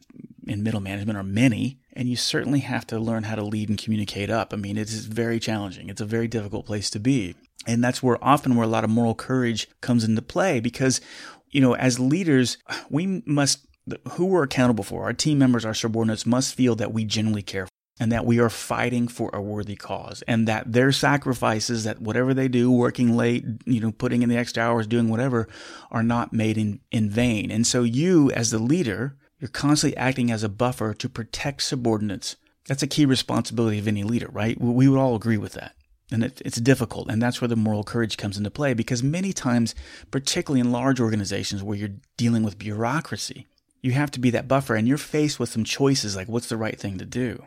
in 0.47 0.63
middle 0.63 0.79
management 0.79 1.17
are 1.17 1.23
many, 1.23 1.79
and 1.93 2.07
you 2.07 2.15
certainly 2.15 2.59
have 2.59 2.85
to 2.87 2.99
learn 2.99 3.23
how 3.23 3.35
to 3.35 3.43
lead 3.43 3.69
and 3.69 3.77
communicate 3.77 4.29
up. 4.29 4.53
I 4.53 4.57
mean, 4.57 4.77
it 4.77 4.89
is 4.89 5.05
very 5.05 5.39
challenging. 5.39 5.89
It's 5.89 6.01
a 6.01 6.05
very 6.05 6.27
difficult 6.27 6.65
place 6.65 6.89
to 6.91 6.99
be. 6.99 7.35
And 7.67 7.83
that's 7.83 8.03
where 8.03 8.23
often 8.23 8.55
where 8.55 8.65
a 8.65 8.69
lot 8.69 8.83
of 8.83 8.89
moral 8.89 9.15
courage 9.15 9.67
comes 9.81 10.03
into 10.03 10.21
play 10.21 10.59
because, 10.59 11.01
you 11.49 11.61
know, 11.61 11.75
as 11.75 11.99
leaders, 11.99 12.57
we 12.89 13.23
must, 13.25 13.65
who 14.11 14.25
we're 14.25 14.43
accountable 14.43 14.83
for, 14.83 15.03
our 15.03 15.13
team 15.13 15.39
members, 15.39 15.65
our 15.65 15.73
subordinates 15.73 16.25
must 16.25 16.53
feel 16.55 16.75
that 16.75 16.93
we 16.93 17.05
genuinely 17.05 17.41
care 17.41 17.67
and 17.99 18.11
that 18.11 18.25
we 18.25 18.39
are 18.39 18.49
fighting 18.49 19.07
for 19.07 19.29
a 19.33 19.41
worthy 19.41 19.75
cause 19.75 20.21
and 20.27 20.47
that 20.47 20.71
their 20.71 20.91
sacrifices 20.91 21.85
that 21.85 22.01
whatever 22.01 22.33
they 22.33 22.47
do 22.47 22.71
working 22.71 23.15
late 23.15 23.45
you 23.65 23.79
know 23.79 23.91
putting 23.91 24.21
in 24.21 24.29
the 24.29 24.37
extra 24.37 24.61
hours 24.61 24.87
doing 24.87 25.09
whatever 25.09 25.47
are 25.91 26.03
not 26.03 26.33
made 26.33 26.57
in 26.57 26.79
in 26.91 27.09
vain 27.09 27.51
and 27.51 27.65
so 27.65 27.83
you 27.83 28.31
as 28.31 28.51
the 28.51 28.59
leader 28.59 29.17
you're 29.39 29.49
constantly 29.49 29.97
acting 29.97 30.31
as 30.31 30.43
a 30.43 30.49
buffer 30.49 30.93
to 30.93 31.09
protect 31.09 31.63
subordinates. 31.63 32.35
That's 32.67 32.83
a 32.83 32.87
key 32.87 33.05
responsibility 33.05 33.77
of 33.77 33.87
any 33.87 34.03
leader, 34.03 34.29
right? 34.31 34.59
We 34.59 34.87
would 34.87 34.99
all 34.99 35.15
agree 35.15 35.37
with 35.37 35.53
that. 35.53 35.75
And 36.11 36.23
it, 36.23 36.41
it's 36.45 36.61
difficult. 36.61 37.09
And 37.09 37.21
that's 37.21 37.41
where 37.41 37.47
the 37.47 37.55
moral 37.55 37.83
courage 37.83 38.17
comes 38.17 38.37
into 38.37 38.51
play 38.51 38.73
because 38.73 39.03
many 39.03 39.33
times, 39.33 39.75
particularly 40.11 40.61
in 40.61 40.71
large 40.71 40.99
organizations 40.99 41.63
where 41.63 41.77
you're 41.77 41.89
dealing 42.17 42.43
with 42.43 42.59
bureaucracy, 42.59 43.47
You 43.85 43.91
have 43.91 44.09
to 44.11 44.19
be 44.19 44.31
that 44.31 44.47
buffer, 44.47 44.73
and 44.73 44.87
you're 44.87 44.97
faced 44.97 45.39
with 45.39 45.49
some 45.49 45.63
choices 45.63 46.15
like 46.15 46.27
what's 46.27 46.49
the 46.49 46.57
right 46.57 46.79
thing 46.79 46.97
to 46.97 47.05
do. 47.05 47.45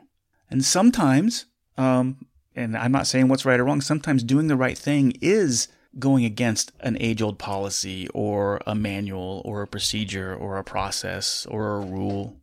And 0.49 0.65
sometimes, 0.65 1.47
um, 1.77 2.27
and 2.55 2.77
I'm 2.77 2.93
not 2.93 3.09
saying 3.09 3.27
what's 3.27 3.45
right 3.45 3.59
or 3.59 3.65
wrong, 3.65 3.81
sometimes 3.81 4.23
doing 4.23 4.47
the 4.47 4.55
right 4.55 4.79
thing 4.79 5.15
is 5.21 5.67
going 5.99 6.25
against 6.25 6.73
an 6.81 6.97
age 7.01 7.23
old 7.23 7.39
policy 7.39 8.09
or 8.09 8.61
a 8.67 8.75
manual 8.75 9.43
or 9.45 9.63
a 9.63 9.67
procedure 9.67 10.35
or 10.35 10.59
a 10.59 10.65
process 10.65 11.47
or 11.47 11.77
a 11.77 11.81
rule. 11.81 12.37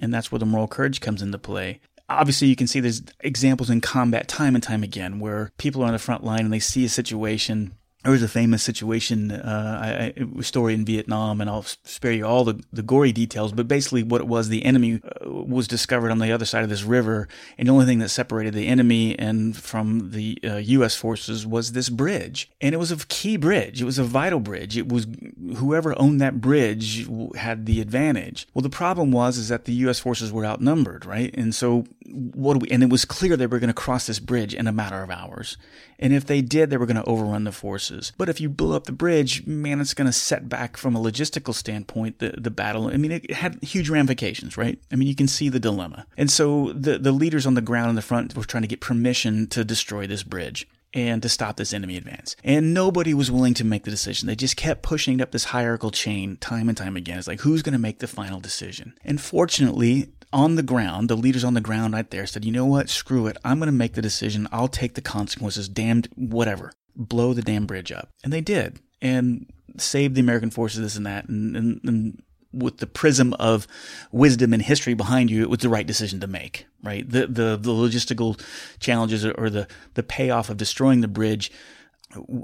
And 0.00 0.12
that's 0.12 0.30
where 0.30 0.38
the 0.38 0.46
moral 0.46 0.68
courage 0.68 1.00
comes 1.00 1.22
into 1.22 1.38
play. 1.38 1.80
Obviously, 2.08 2.48
you 2.48 2.56
can 2.56 2.66
see 2.66 2.80
there's 2.80 3.02
examples 3.20 3.68
in 3.68 3.80
combat 3.80 4.28
time 4.28 4.54
and 4.54 4.64
time 4.64 4.82
again 4.82 5.20
where 5.20 5.52
people 5.58 5.82
are 5.82 5.86
on 5.86 5.92
the 5.92 5.98
front 5.98 6.24
line 6.24 6.40
and 6.40 6.52
they 6.52 6.58
see 6.58 6.84
a 6.84 6.88
situation 6.88 7.74
there 8.04 8.12
was 8.12 8.22
a 8.22 8.28
famous 8.28 8.62
situation, 8.62 9.32
uh, 9.32 10.12
I, 10.16 10.40
story 10.40 10.72
in 10.72 10.84
Vietnam, 10.84 11.40
and 11.40 11.50
I'll 11.50 11.64
spare 11.64 12.12
you 12.12 12.24
all 12.24 12.44
the, 12.44 12.62
the 12.72 12.82
gory 12.82 13.10
details. 13.10 13.52
But 13.52 13.66
basically, 13.66 14.04
what 14.04 14.20
it 14.20 14.28
was, 14.28 14.48
the 14.48 14.64
enemy 14.64 15.00
uh, 15.04 15.28
was 15.28 15.66
discovered 15.66 16.12
on 16.12 16.20
the 16.20 16.30
other 16.30 16.44
side 16.44 16.62
of 16.62 16.70
this 16.70 16.84
river, 16.84 17.26
and 17.58 17.66
the 17.66 17.72
only 17.72 17.86
thing 17.86 17.98
that 17.98 18.10
separated 18.10 18.54
the 18.54 18.68
enemy 18.68 19.18
and 19.18 19.56
from 19.56 20.12
the 20.12 20.38
uh, 20.44 20.56
U.S. 20.56 20.94
forces 20.94 21.44
was 21.44 21.72
this 21.72 21.88
bridge, 21.88 22.48
and 22.60 22.72
it 22.72 22.78
was 22.78 22.92
a 22.92 22.96
key 23.08 23.36
bridge. 23.36 23.82
It 23.82 23.84
was 23.84 23.98
a 23.98 24.04
vital 24.04 24.38
bridge. 24.38 24.76
It 24.76 24.88
was 24.88 25.08
whoever 25.56 25.98
owned 25.98 26.20
that 26.20 26.40
bridge 26.40 27.08
had 27.34 27.66
the 27.66 27.80
advantage. 27.80 28.46
Well, 28.54 28.62
the 28.62 28.70
problem 28.70 29.10
was 29.10 29.38
is 29.38 29.48
that 29.48 29.64
the 29.64 29.74
U.S. 29.74 29.98
forces 29.98 30.32
were 30.32 30.46
outnumbered, 30.46 31.04
right? 31.04 31.34
And 31.34 31.52
so 31.52 31.84
what 32.12 32.60
we? 32.60 32.68
And 32.68 32.82
it 32.82 32.90
was 32.90 33.04
clear 33.04 33.36
they 33.36 33.46
were 33.46 33.58
going 33.58 33.68
to 33.68 33.74
cross 33.74 34.06
this 34.06 34.18
bridge 34.18 34.54
in 34.54 34.66
a 34.66 34.72
matter 34.72 35.02
of 35.02 35.10
hours, 35.10 35.56
and 35.98 36.12
if 36.12 36.26
they 36.26 36.42
did, 36.42 36.70
they 36.70 36.76
were 36.76 36.86
going 36.86 36.96
to 36.96 37.04
overrun 37.04 37.44
the 37.44 37.52
forces 37.52 37.68
forces. 37.68 38.12
But 38.16 38.28
if 38.28 38.40
you 38.40 38.48
blow 38.48 38.76
up 38.76 38.84
the 38.84 38.92
bridge, 38.92 39.46
man, 39.46 39.80
it's 39.80 39.94
going 39.94 40.06
to 40.06 40.12
set 40.12 40.48
back 40.48 40.76
from 40.76 40.96
a 40.96 40.98
logistical 40.98 41.54
standpoint 41.54 42.18
the, 42.18 42.34
the 42.38 42.50
battle. 42.50 42.88
I 42.88 42.96
mean, 42.96 43.12
it 43.12 43.30
had 43.30 43.62
huge 43.62 43.90
ramifications, 43.90 44.56
right? 44.56 44.78
I 44.90 44.96
mean, 44.96 45.08
you 45.08 45.14
can 45.14 45.28
see 45.28 45.48
the 45.48 45.60
dilemma. 45.60 46.06
And 46.16 46.30
so 46.30 46.72
the, 46.72 46.98
the 46.98 47.12
leaders 47.12 47.46
on 47.46 47.54
the 47.54 47.60
ground 47.60 47.90
in 47.90 47.96
the 47.96 48.02
front 48.02 48.34
were 48.34 48.44
trying 48.44 48.62
to 48.62 48.68
get 48.68 48.80
permission 48.80 49.46
to 49.48 49.64
destroy 49.64 50.06
this 50.06 50.22
bridge 50.22 50.66
and 50.94 51.20
to 51.22 51.28
stop 51.28 51.56
this 51.56 51.74
enemy 51.74 51.96
advance. 51.96 52.34
And 52.42 52.72
nobody 52.72 53.12
was 53.12 53.30
willing 53.30 53.54
to 53.54 53.64
make 53.64 53.84
the 53.84 53.90
decision. 53.90 54.26
They 54.26 54.34
just 54.34 54.56
kept 54.56 54.82
pushing 54.82 55.20
up 55.20 55.32
this 55.32 55.44
hierarchical 55.44 55.90
chain 55.90 56.38
time 56.38 56.68
and 56.68 56.78
time 56.78 56.96
again. 56.96 57.18
It's 57.18 57.28
like, 57.28 57.40
who's 57.40 57.62
going 57.62 57.74
to 57.74 57.78
make 57.78 57.98
the 57.98 58.06
final 58.06 58.40
decision? 58.40 58.94
And 59.04 59.20
fortunately, 59.20 60.08
on 60.32 60.56
the 60.56 60.62
ground, 60.62 61.08
the 61.08 61.16
leaders 61.16 61.44
on 61.44 61.54
the 61.54 61.60
ground 61.60 61.94
right 61.94 62.10
there 62.10 62.26
said, 62.26 62.44
you 62.44 62.52
know 62.52 62.66
what? 62.66 62.88
Screw 62.88 63.26
it. 63.26 63.36
I'm 63.44 63.58
going 63.58 63.66
to 63.68 63.72
make 63.72 63.94
the 63.94 64.02
decision. 64.02 64.48
I'll 64.52 64.68
take 64.68 64.94
the 64.94 65.00
consequences. 65.00 65.68
Damned 65.68 66.08
whatever 66.16 66.72
blow 66.98 67.32
the 67.32 67.42
damn 67.42 67.64
bridge 67.64 67.92
up. 67.92 68.10
And 68.24 68.32
they 68.32 68.40
did. 68.40 68.80
And 69.00 69.46
saved 69.78 70.16
the 70.16 70.20
American 70.20 70.50
forces, 70.50 70.80
this 70.80 70.96
and 70.96 71.06
that. 71.06 71.28
And, 71.28 71.56
and, 71.56 71.80
and 71.84 72.22
with 72.52 72.78
the 72.78 72.86
prism 72.86 73.34
of 73.34 73.66
wisdom 74.10 74.52
and 74.52 74.62
history 74.62 74.94
behind 74.94 75.30
you, 75.30 75.42
it 75.42 75.50
was 75.50 75.60
the 75.60 75.68
right 75.68 75.86
decision 75.86 76.20
to 76.20 76.26
make, 76.26 76.66
right? 76.82 77.08
The, 77.08 77.26
the, 77.26 77.56
the 77.56 77.70
logistical 77.70 78.40
challenges 78.80 79.24
or 79.24 79.48
the, 79.48 79.68
the 79.94 80.02
payoff 80.02 80.50
of 80.50 80.56
destroying 80.56 81.00
the 81.00 81.08
bridge, 81.08 81.52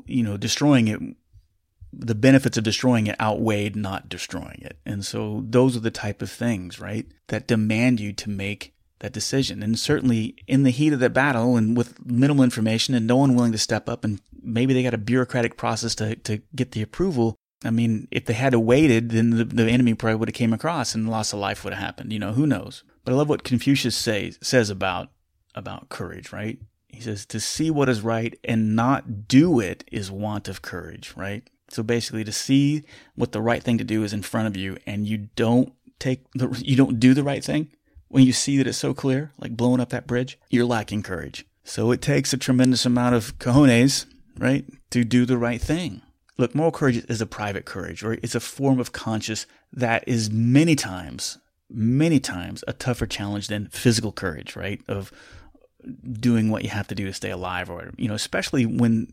you 0.06 0.22
know, 0.22 0.36
destroying 0.36 0.88
it, 0.88 1.00
the 1.98 2.14
benefits 2.14 2.56
of 2.56 2.64
destroying 2.64 3.06
it 3.06 3.20
outweighed 3.20 3.76
not 3.76 4.08
destroying 4.08 4.60
it. 4.62 4.78
And 4.84 5.04
so 5.04 5.44
those 5.46 5.76
are 5.76 5.80
the 5.80 5.90
type 5.90 6.22
of 6.22 6.30
things, 6.30 6.80
right, 6.80 7.06
that 7.28 7.46
demand 7.46 8.00
you 8.00 8.12
to 8.12 8.30
make 8.30 8.74
that 9.00 9.12
decision. 9.12 9.62
And 9.62 9.78
certainly 9.78 10.36
in 10.46 10.62
the 10.62 10.70
heat 10.70 10.92
of 10.92 11.00
the 11.00 11.10
battle 11.10 11.56
and 11.56 11.76
with 11.76 12.04
minimal 12.04 12.44
information 12.44 12.94
and 12.94 13.06
no 13.06 13.16
one 13.16 13.34
willing 13.34 13.52
to 13.52 13.58
step 13.58 13.88
up 13.88 14.04
and 14.04 14.20
maybe 14.42 14.72
they 14.72 14.82
got 14.82 14.94
a 14.94 14.98
bureaucratic 14.98 15.56
process 15.56 15.94
to, 15.96 16.16
to 16.16 16.40
get 16.54 16.72
the 16.72 16.82
approval. 16.82 17.36
I 17.64 17.70
mean, 17.70 18.08
if 18.10 18.26
they 18.26 18.34
had 18.34 18.54
waited, 18.54 19.10
then 19.10 19.30
the, 19.30 19.44
the 19.44 19.70
enemy 19.70 19.94
probably 19.94 20.16
would 20.16 20.28
have 20.28 20.34
came 20.34 20.52
across 20.52 20.94
and 20.94 21.08
loss 21.08 21.32
of 21.32 21.38
life 21.38 21.64
would 21.64 21.72
have 21.72 21.82
happened. 21.82 22.12
You 22.12 22.18
know, 22.18 22.32
who 22.32 22.46
knows? 22.46 22.84
But 23.04 23.12
I 23.12 23.16
love 23.16 23.28
what 23.28 23.44
Confucius 23.44 23.96
say, 23.96 24.32
says 24.40 24.70
about, 24.70 25.10
about 25.54 25.88
courage, 25.88 26.32
right? 26.32 26.58
He 26.88 27.00
says 27.00 27.26
to 27.26 27.40
see 27.40 27.70
what 27.70 27.88
is 27.88 28.02
right 28.02 28.38
and 28.44 28.76
not 28.76 29.26
do 29.26 29.60
it 29.60 29.84
is 29.90 30.10
want 30.10 30.48
of 30.48 30.62
courage, 30.62 31.12
right? 31.16 31.48
So 31.68 31.82
basically 31.82 32.24
to 32.24 32.32
see 32.32 32.84
what 33.14 33.32
the 33.32 33.40
right 33.40 33.62
thing 33.62 33.78
to 33.78 33.84
do 33.84 34.04
is 34.04 34.12
in 34.12 34.22
front 34.22 34.48
of 34.48 34.56
you 34.56 34.76
and 34.86 35.06
you 35.06 35.28
don't 35.36 35.72
take 35.98 36.24
the, 36.34 36.48
you 36.64 36.76
don't 36.76 37.00
do 37.00 37.14
the 37.14 37.24
right 37.24 37.42
thing, 37.44 37.70
when 38.08 38.24
you 38.24 38.32
see 38.32 38.56
that 38.58 38.66
it's 38.66 38.78
so 38.78 38.94
clear, 38.94 39.32
like 39.38 39.56
blowing 39.56 39.80
up 39.80 39.88
that 39.88 40.06
bridge, 40.06 40.38
you're 40.48 40.64
lacking 40.64 41.02
courage. 41.02 41.44
So 41.64 41.90
it 41.90 42.02
takes 42.02 42.32
a 42.32 42.36
tremendous 42.36 42.86
amount 42.86 43.14
of 43.14 43.38
cojones, 43.38 44.06
right, 44.38 44.64
to 44.90 45.04
do 45.04 45.26
the 45.26 45.38
right 45.38 45.60
thing. 45.60 46.02
Look, 46.36 46.54
moral 46.54 46.72
courage 46.72 47.04
is 47.08 47.20
a 47.20 47.26
private 47.26 47.64
courage, 47.64 48.04
or 48.04 48.14
it's 48.14 48.34
a 48.34 48.40
form 48.40 48.78
of 48.78 48.92
conscience 48.92 49.46
that 49.72 50.06
is 50.06 50.30
many 50.30 50.74
times, 50.74 51.38
many 51.70 52.20
times 52.20 52.62
a 52.68 52.72
tougher 52.72 53.06
challenge 53.06 53.48
than 53.48 53.68
physical 53.68 54.12
courage, 54.12 54.54
right? 54.54 54.80
Of 54.86 55.10
doing 56.20 56.50
what 56.50 56.62
you 56.62 56.70
have 56.70 56.88
to 56.88 56.94
do 56.94 57.06
to 57.06 57.12
stay 57.12 57.30
alive, 57.30 57.70
or 57.70 57.92
you 57.96 58.08
know, 58.08 58.14
especially 58.14 58.66
when 58.66 59.12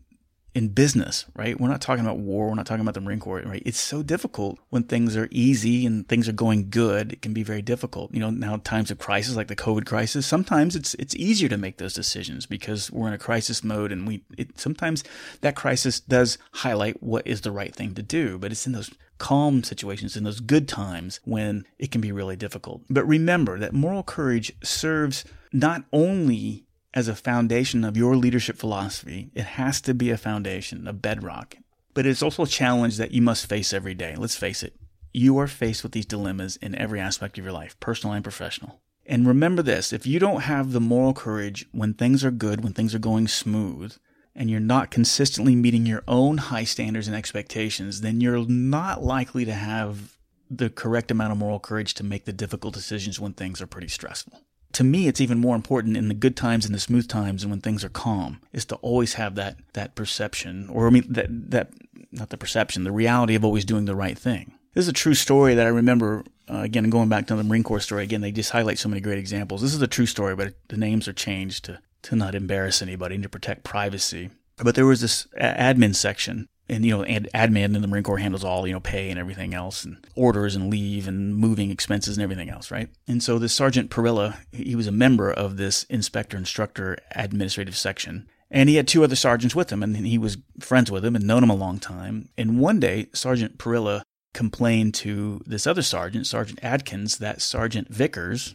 in 0.54 0.68
business, 0.68 1.24
right? 1.34 1.58
We're 1.58 1.68
not 1.68 1.80
talking 1.80 2.04
about 2.04 2.18
war. 2.18 2.48
We're 2.48 2.54
not 2.54 2.66
talking 2.66 2.82
about 2.82 2.94
the 2.94 3.00
Marine 3.00 3.20
Corps, 3.20 3.42
right? 3.46 3.62
It's 3.64 3.80
so 3.80 4.02
difficult 4.02 4.58
when 4.68 4.82
things 4.82 5.16
are 5.16 5.28
easy 5.30 5.86
and 5.86 6.06
things 6.06 6.28
are 6.28 6.32
going 6.32 6.68
good. 6.68 7.12
It 7.12 7.22
can 7.22 7.32
be 7.32 7.42
very 7.42 7.62
difficult. 7.62 8.12
You 8.12 8.20
know, 8.20 8.30
now 8.30 8.58
times 8.58 8.90
of 8.90 8.98
crisis 8.98 9.34
like 9.34 9.48
the 9.48 9.56
COVID 9.56 9.86
crisis, 9.86 10.26
sometimes 10.26 10.76
it's 10.76 10.94
it's 10.94 11.16
easier 11.16 11.48
to 11.48 11.56
make 11.56 11.78
those 11.78 11.94
decisions 11.94 12.44
because 12.44 12.90
we're 12.90 13.08
in 13.08 13.14
a 13.14 13.18
crisis 13.18 13.64
mode 13.64 13.92
and 13.92 14.06
we 14.06 14.24
it, 14.36 14.58
sometimes 14.60 15.04
that 15.40 15.56
crisis 15.56 16.00
does 16.00 16.36
highlight 16.52 17.02
what 17.02 17.26
is 17.26 17.40
the 17.40 17.52
right 17.52 17.74
thing 17.74 17.94
to 17.94 18.02
do, 18.02 18.38
but 18.38 18.52
it's 18.52 18.66
in 18.66 18.72
those 18.72 18.90
calm 19.16 19.62
situations, 19.62 20.16
in 20.16 20.24
those 20.24 20.40
good 20.40 20.68
times 20.68 21.20
when 21.24 21.64
it 21.78 21.90
can 21.90 22.00
be 22.00 22.12
really 22.12 22.36
difficult. 22.36 22.82
But 22.90 23.06
remember 23.06 23.58
that 23.58 23.72
moral 23.72 24.02
courage 24.02 24.52
serves 24.62 25.24
not 25.52 25.84
only 25.92 26.66
as 26.94 27.08
a 27.08 27.14
foundation 27.14 27.84
of 27.84 27.96
your 27.96 28.16
leadership 28.16 28.56
philosophy, 28.56 29.30
it 29.34 29.44
has 29.44 29.80
to 29.82 29.94
be 29.94 30.10
a 30.10 30.16
foundation, 30.16 30.86
a 30.86 30.92
bedrock. 30.92 31.56
But 31.94 32.06
it's 32.06 32.22
also 32.22 32.44
a 32.44 32.48
challenge 32.48 32.96
that 32.96 33.12
you 33.12 33.22
must 33.22 33.46
face 33.46 33.72
every 33.72 33.94
day. 33.94 34.14
Let's 34.16 34.36
face 34.36 34.62
it. 34.62 34.74
You 35.12 35.38
are 35.38 35.46
faced 35.46 35.82
with 35.82 35.92
these 35.92 36.06
dilemmas 36.06 36.56
in 36.56 36.74
every 36.74 37.00
aspect 37.00 37.38
of 37.38 37.44
your 37.44 37.52
life, 37.52 37.78
personal 37.80 38.14
and 38.14 38.24
professional. 38.24 38.80
And 39.04 39.26
remember 39.26 39.62
this 39.62 39.92
if 39.92 40.06
you 40.06 40.18
don't 40.18 40.42
have 40.42 40.72
the 40.72 40.80
moral 40.80 41.12
courage 41.12 41.66
when 41.72 41.94
things 41.94 42.24
are 42.24 42.30
good, 42.30 42.62
when 42.62 42.72
things 42.72 42.94
are 42.94 43.00
going 43.00 43.28
smooth, 43.28 43.94
and 44.34 44.50
you're 44.50 44.60
not 44.60 44.90
consistently 44.90 45.54
meeting 45.54 45.84
your 45.84 46.02
own 46.08 46.38
high 46.38 46.64
standards 46.64 47.06
and 47.06 47.16
expectations, 47.16 48.00
then 48.00 48.20
you're 48.20 48.46
not 48.46 49.02
likely 49.02 49.44
to 49.44 49.52
have 49.52 50.16
the 50.50 50.70
correct 50.70 51.10
amount 51.10 51.32
of 51.32 51.38
moral 51.38 51.58
courage 51.58 51.94
to 51.94 52.04
make 52.04 52.24
the 52.24 52.32
difficult 52.32 52.72
decisions 52.72 53.20
when 53.20 53.32
things 53.32 53.60
are 53.60 53.66
pretty 53.66 53.88
stressful 53.88 54.40
to 54.72 54.84
me, 54.84 55.08
it's 55.08 55.20
even 55.20 55.38
more 55.38 55.56
important 55.56 55.96
in 55.96 56.08
the 56.08 56.14
good 56.14 56.36
times 56.36 56.64
and 56.64 56.74
the 56.74 56.80
smooth 56.80 57.08
times 57.08 57.42
and 57.42 57.50
when 57.50 57.60
things 57.60 57.84
are 57.84 57.88
calm 57.88 58.40
is 58.52 58.64
to 58.66 58.76
always 58.76 59.14
have 59.14 59.34
that, 59.34 59.56
that 59.74 59.94
perception 59.94 60.68
or 60.70 60.86
I 60.86 60.90
mean, 60.90 61.04
that, 61.10 61.26
that, 61.50 61.70
not 62.10 62.30
the 62.30 62.36
perception, 62.36 62.84
the 62.84 62.92
reality 62.92 63.34
of 63.34 63.44
always 63.44 63.64
doing 63.64 63.84
the 63.84 63.96
right 63.96 64.18
thing. 64.18 64.52
This 64.74 64.84
is 64.84 64.88
a 64.88 64.94
true 64.94 65.14
story 65.14 65.54
that 65.54 65.66
I 65.66 65.70
remember, 65.70 66.24
uh, 66.48 66.60
again, 66.60 66.88
going 66.88 67.08
back 67.08 67.26
to 67.26 67.36
the 67.36 67.44
Marine 67.44 67.62
Corps 67.62 67.80
story. 67.80 68.04
Again, 68.04 68.22
they 68.22 68.32
just 68.32 68.50
highlight 68.50 68.78
so 68.78 68.88
many 68.88 69.02
great 69.02 69.18
examples. 69.18 69.60
This 69.60 69.74
is 69.74 69.82
a 69.82 69.86
true 69.86 70.06
story, 70.06 70.34
but 70.34 70.54
the 70.68 70.78
names 70.78 71.06
are 71.06 71.12
changed 71.12 71.66
to, 71.66 71.78
to 72.02 72.16
not 72.16 72.34
embarrass 72.34 72.80
anybody 72.80 73.16
and 73.16 73.22
to 73.22 73.28
protect 73.28 73.64
privacy. 73.64 74.30
But 74.56 74.74
there 74.74 74.86
was 74.86 75.00
this 75.00 75.26
admin 75.38 75.94
section 75.94 76.48
and 76.68 76.84
you 76.84 76.96
know, 76.96 77.02
and 77.02 77.28
admin 77.34 77.74
in 77.74 77.82
the 77.82 77.88
Marine 77.88 78.02
Corps 78.04 78.18
handles 78.18 78.44
all 78.44 78.66
you 78.66 78.72
know 78.72 78.80
pay 78.80 79.10
and 79.10 79.18
everything 79.18 79.54
else, 79.54 79.84
and 79.84 80.04
orders 80.14 80.54
and 80.54 80.70
leave 80.70 81.08
and 81.08 81.36
moving 81.36 81.70
expenses 81.70 82.16
and 82.16 82.22
everything 82.22 82.48
else, 82.48 82.70
right? 82.70 82.88
And 83.06 83.22
so 83.22 83.38
this 83.38 83.54
Sergeant 83.54 83.90
Perilla, 83.90 84.38
he 84.52 84.76
was 84.76 84.86
a 84.86 84.92
member 84.92 85.30
of 85.30 85.56
this 85.56 85.84
inspector 85.84 86.36
instructor 86.36 86.96
administrative 87.12 87.76
section, 87.76 88.28
and 88.50 88.68
he 88.68 88.76
had 88.76 88.88
two 88.88 89.04
other 89.04 89.16
sergeants 89.16 89.54
with 89.54 89.70
him, 89.70 89.82
and 89.82 89.96
he 89.96 90.18
was 90.18 90.38
friends 90.60 90.90
with 90.90 91.04
him 91.04 91.16
and 91.16 91.26
known 91.26 91.42
him 91.42 91.50
a 91.50 91.54
long 91.54 91.78
time. 91.78 92.28
And 92.36 92.60
one 92.60 92.80
day, 92.80 93.08
Sergeant 93.12 93.58
Perilla 93.58 94.02
complained 94.34 94.94
to 94.94 95.42
this 95.46 95.66
other 95.66 95.82
sergeant, 95.82 96.26
Sergeant 96.26 96.60
Adkins, 96.62 97.18
that 97.18 97.42
Sergeant 97.42 97.88
Vickers 97.88 98.54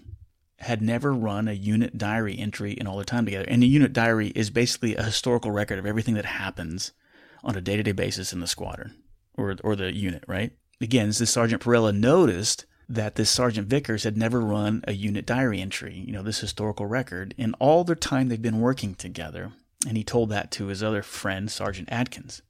had 0.60 0.82
never 0.82 1.14
run 1.14 1.48
a 1.48 1.54
unit 1.54 1.98
diary 1.98 2.38
entry 2.38 2.72
in 2.72 2.88
all 2.88 2.96
their 2.96 3.06
time 3.06 3.26
together. 3.26 3.46
And 3.48 3.62
a 3.62 3.68
unit 3.68 3.94
diary 3.94 4.30
is 4.30 4.50
basically 4.50 4.96
a 4.96 5.04
historical 5.04 5.52
record 5.52 5.78
of 5.78 5.86
everything 5.86 6.16
that 6.16 6.26
happens 6.26 6.94
on 7.48 7.56
a 7.56 7.62
day 7.62 7.77
to 7.77 7.84
day 7.84 7.94
basis 7.94 8.34
in 8.34 8.42
the 8.42 8.48
squadron 8.48 9.01
or, 9.36 9.56
or 9.63 9.75
the 9.75 9.96
unit, 9.96 10.24
right? 10.27 10.51
Again, 10.82 11.08
this 11.08 11.32
Sergeant 11.32 11.63
Perilla 11.63 11.94
noticed 11.94 12.66
that 12.89 13.16
this 13.16 13.30
Sergeant 13.30 13.68
Vickers 13.68 14.04
had 14.04 14.18
never 14.18 14.39
run 14.39 14.84
a 14.88 14.94
unit 14.94 15.25
diary 15.25 15.60
entry, 15.60 15.96
you 15.96 16.12
know, 16.12 16.22
this 16.22 16.39
historical 16.39 16.86
record, 16.86 17.34
in 17.38 17.54
all 17.56 17.84
their 17.84 17.96
time 17.96 18.27
they've 18.27 18.42
been 18.42 18.60
working 18.60 18.94
together. 18.94 19.54
And 19.88 19.98
he 19.98 20.04
told 20.04 20.30
that 20.30 20.51
to 20.51 20.68
his 20.68 20.84
other 20.84 21.01
friend, 21.01 21.50
Sergeant 21.50 21.89
Atkins. 21.92 22.42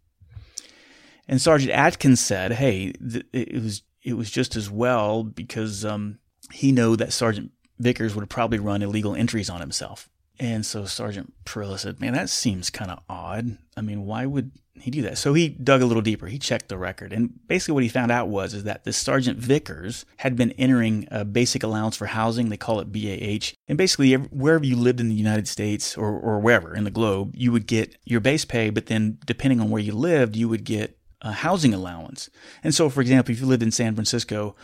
And 1.27 1.42
Sergeant 1.42 1.72
Atkins 1.72 2.20
said, 2.20 2.54
"Hey, 2.54 2.94
th- 2.94 3.25
it 3.34 3.62
was 3.62 3.84
it 4.04 4.13
was 4.13 4.32
just 4.32 4.56
as 4.56 4.70
well 4.70 5.24
because 5.24 5.84
um, 5.84 6.20
he 6.51 6.72
knew 6.72 6.96
that 6.96 7.12
Sergeant 7.12 7.51
Vickers 7.80 8.16
would 8.16 8.22
have 8.22 8.30
probably 8.30 8.60
run 8.60 8.82
illegal 8.82 9.13
entries 9.13 9.50
on 9.50 9.60
himself 9.60 10.10
And 10.39 10.65
so 10.65 10.86
Sergeant 10.86 11.34
Parrilla 11.46 11.79
said, 11.79 12.00
Man, 12.00 12.13
that 12.13 12.29
seems 12.29 12.70
kind 12.70 12.91
of 12.91 13.00
odd. 13.10 13.58
I 13.75 13.82
mean, 13.82 14.06
why 14.06 14.25
would 14.25 14.51
he 14.79 14.91
do 14.91 15.01
that? 15.03 15.17
So 15.17 15.34
he 15.34 15.50
dug 15.50 15.82
a 15.82 15.86
little 15.86 16.01
deeper. 16.01 16.27
He 16.27 16.38
checked 16.38 16.70
the 16.70 16.77
record. 16.77 17.12
And 17.12 17.39
basically 17.48 17.74
what 17.74 17.84
he 17.84 17.89
found 17.89 18.12
out 18.12 18.27
was 18.27 18.53
is 18.53 18.63
that 18.65 18.84
this 18.84 18.98
Sergeant 18.98 19.39
Vickers 19.39 20.06
had 20.17 20.36
been 20.36 20.51
entering 20.53 21.08
a 21.10 21.25
basic 21.25 21.63
allowance 21.63 21.98
for 21.98 22.06
housing. 22.06 22.50
They 22.50 22.58
call 22.58 22.79
it 22.79 22.91
BAH. 22.91 23.53
And 23.67 23.77
basically 23.77 24.13
wherever 24.13 24.65
you 24.65 24.75
lived 24.75 25.00
in 25.00 25.10
the 25.10 25.15
United 25.15 25.48
States 25.48 25.98
or, 25.98 26.10
or 26.10 26.39
wherever 26.39 26.75
in 26.75 26.84
the 26.84 26.91
globe, 26.91 27.34
you 27.36 27.51
would 27.51 27.65
get 27.65 27.96
your 28.06 28.20
base 28.20 28.46
pay, 28.46 28.70
but 28.70 28.86
then 28.86 29.17
depending 29.25 29.60
on 29.60 29.70
where 29.70 29.82
you 29.82 29.94
lived, 29.94 30.36
you 30.36 30.50
would 30.50 30.63
get 30.63 30.98
a 31.22 31.32
housing 31.32 31.74
allowance. 31.74 32.29
And 32.63 32.75
so, 32.75 32.89
for 32.89 33.01
example, 33.01 33.34
if 33.34 33.39
you 33.39 33.48
lived 33.48 33.63
in 33.63 33.72
San 33.72 33.96
Francisco, 33.96 34.56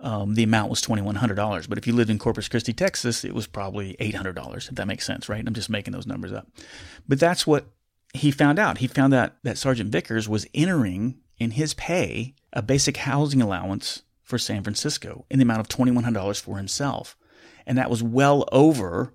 um, 0.00 0.34
the 0.34 0.42
amount 0.42 0.70
was 0.70 0.80
$2,100. 0.82 1.68
But 1.68 1.78
if 1.78 1.86
you 1.86 1.92
lived 1.92 2.10
in 2.10 2.18
Corpus 2.18 2.48
Christi, 2.48 2.72
Texas, 2.72 3.24
it 3.24 3.34
was 3.34 3.46
probably 3.46 3.96
$800, 4.00 4.68
if 4.68 4.74
that 4.74 4.86
makes 4.86 5.06
sense, 5.06 5.28
right? 5.28 5.44
I'm 5.46 5.54
just 5.54 5.70
making 5.70 5.92
those 5.92 6.06
numbers 6.06 6.32
up. 6.32 6.48
But 7.06 7.20
that's 7.20 7.46
what 7.46 7.66
he 8.14 8.30
found 8.30 8.58
out. 8.58 8.78
He 8.78 8.86
found 8.86 9.14
out 9.14 9.34
that 9.42 9.58
Sergeant 9.58 9.90
Vickers 9.90 10.28
was 10.28 10.46
entering 10.54 11.18
in 11.38 11.52
his 11.52 11.74
pay 11.74 12.34
a 12.52 12.62
basic 12.62 12.98
housing 12.98 13.42
allowance 13.42 14.02
for 14.22 14.38
San 14.38 14.62
Francisco 14.62 15.24
in 15.30 15.38
the 15.38 15.44
amount 15.44 15.60
of 15.60 15.68
$2,100 15.68 16.40
for 16.40 16.56
himself. 16.56 17.16
And 17.66 17.76
that 17.76 17.90
was 17.90 18.02
well 18.02 18.48
over 18.52 19.12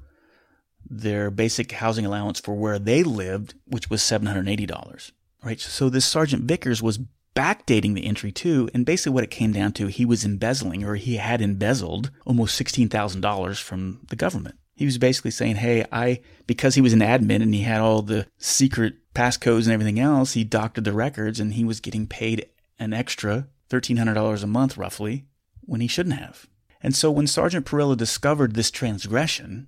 their 0.90 1.32
basic 1.32 1.72
housing 1.72 2.06
allowance 2.06 2.40
for 2.40 2.56
where 2.56 2.78
they 2.78 3.04
lived, 3.04 3.56
which 3.66 3.90
was 3.90 4.02
$780. 4.02 5.12
Right. 5.44 5.60
So 5.60 5.90
this 5.90 6.06
Sergeant 6.06 6.44
Vickers 6.44 6.82
was 6.82 7.00
backdating 7.36 7.96
the 7.96 8.06
entry 8.06 8.32
too. 8.32 8.70
And 8.74 8.86
basically 8.86 9.14
what 9.14 9.24
it 9.24 9.32
came 9.32 9.52
down 9.52 9.74
to, 9.74 9.88
he 9.88 10.06
was 10.06 10.26
embezzling 10.26 10.84
or 10.84 10.96
he 10.96 11.18
had 11.18 11.42
embezzled 11.42 12.12
almost 12.26 12.62
$16,000 12.62 13.62
from 13.62 14.02
the 14.10 14.16
government. 14.16 14.56
He 14.76 14.86
was 14.86 14.98
basically 14.98 15.32
saying, 15.32 15.58
Hey, 15.58 15.86
I, 15.92 16.22
because 16.48 16.76
he 16.76 16.82
was 16.82 16.94
an 16.94 17.00
admin 17.00 17.42
and 17.42 17.54
he 17.54 17.62
had 17.62 17.82
all 17.82 18.02
the 18.02 18.28
secret 18.38 18.96
passcodes 19.14 19.64
and 19.64 19.72
everything 19.72 20.00
else, 20.00 20.34
he 20.34 20.44
doctored 20.44 20.84
the 20.84 20.94
records 20.94 21.40
and 21.40 21.54
he 21.54 21.64
was 21.64 21.80
getting 21.80 22.08
paid 22.08 22.48
an 22.80 22.94
extra 22.94 23.48
$1,300 23.70 24.44
a 24.44 24.48
month 24.48 24.78
roughly 24.78 25.26
when 25.62 25.82
he 25.82 25.88
shouldn't 25.88 26.20
have. 26.20 26.48
And 26.82 26.96
so 26.96 27.12
when 27.12 27.28
Sergeant 27.28 27.66
Parrilla 27.66 27.96
discovered 27.96 28.56
this 28.56 28.72
transgression, 28.72 29.68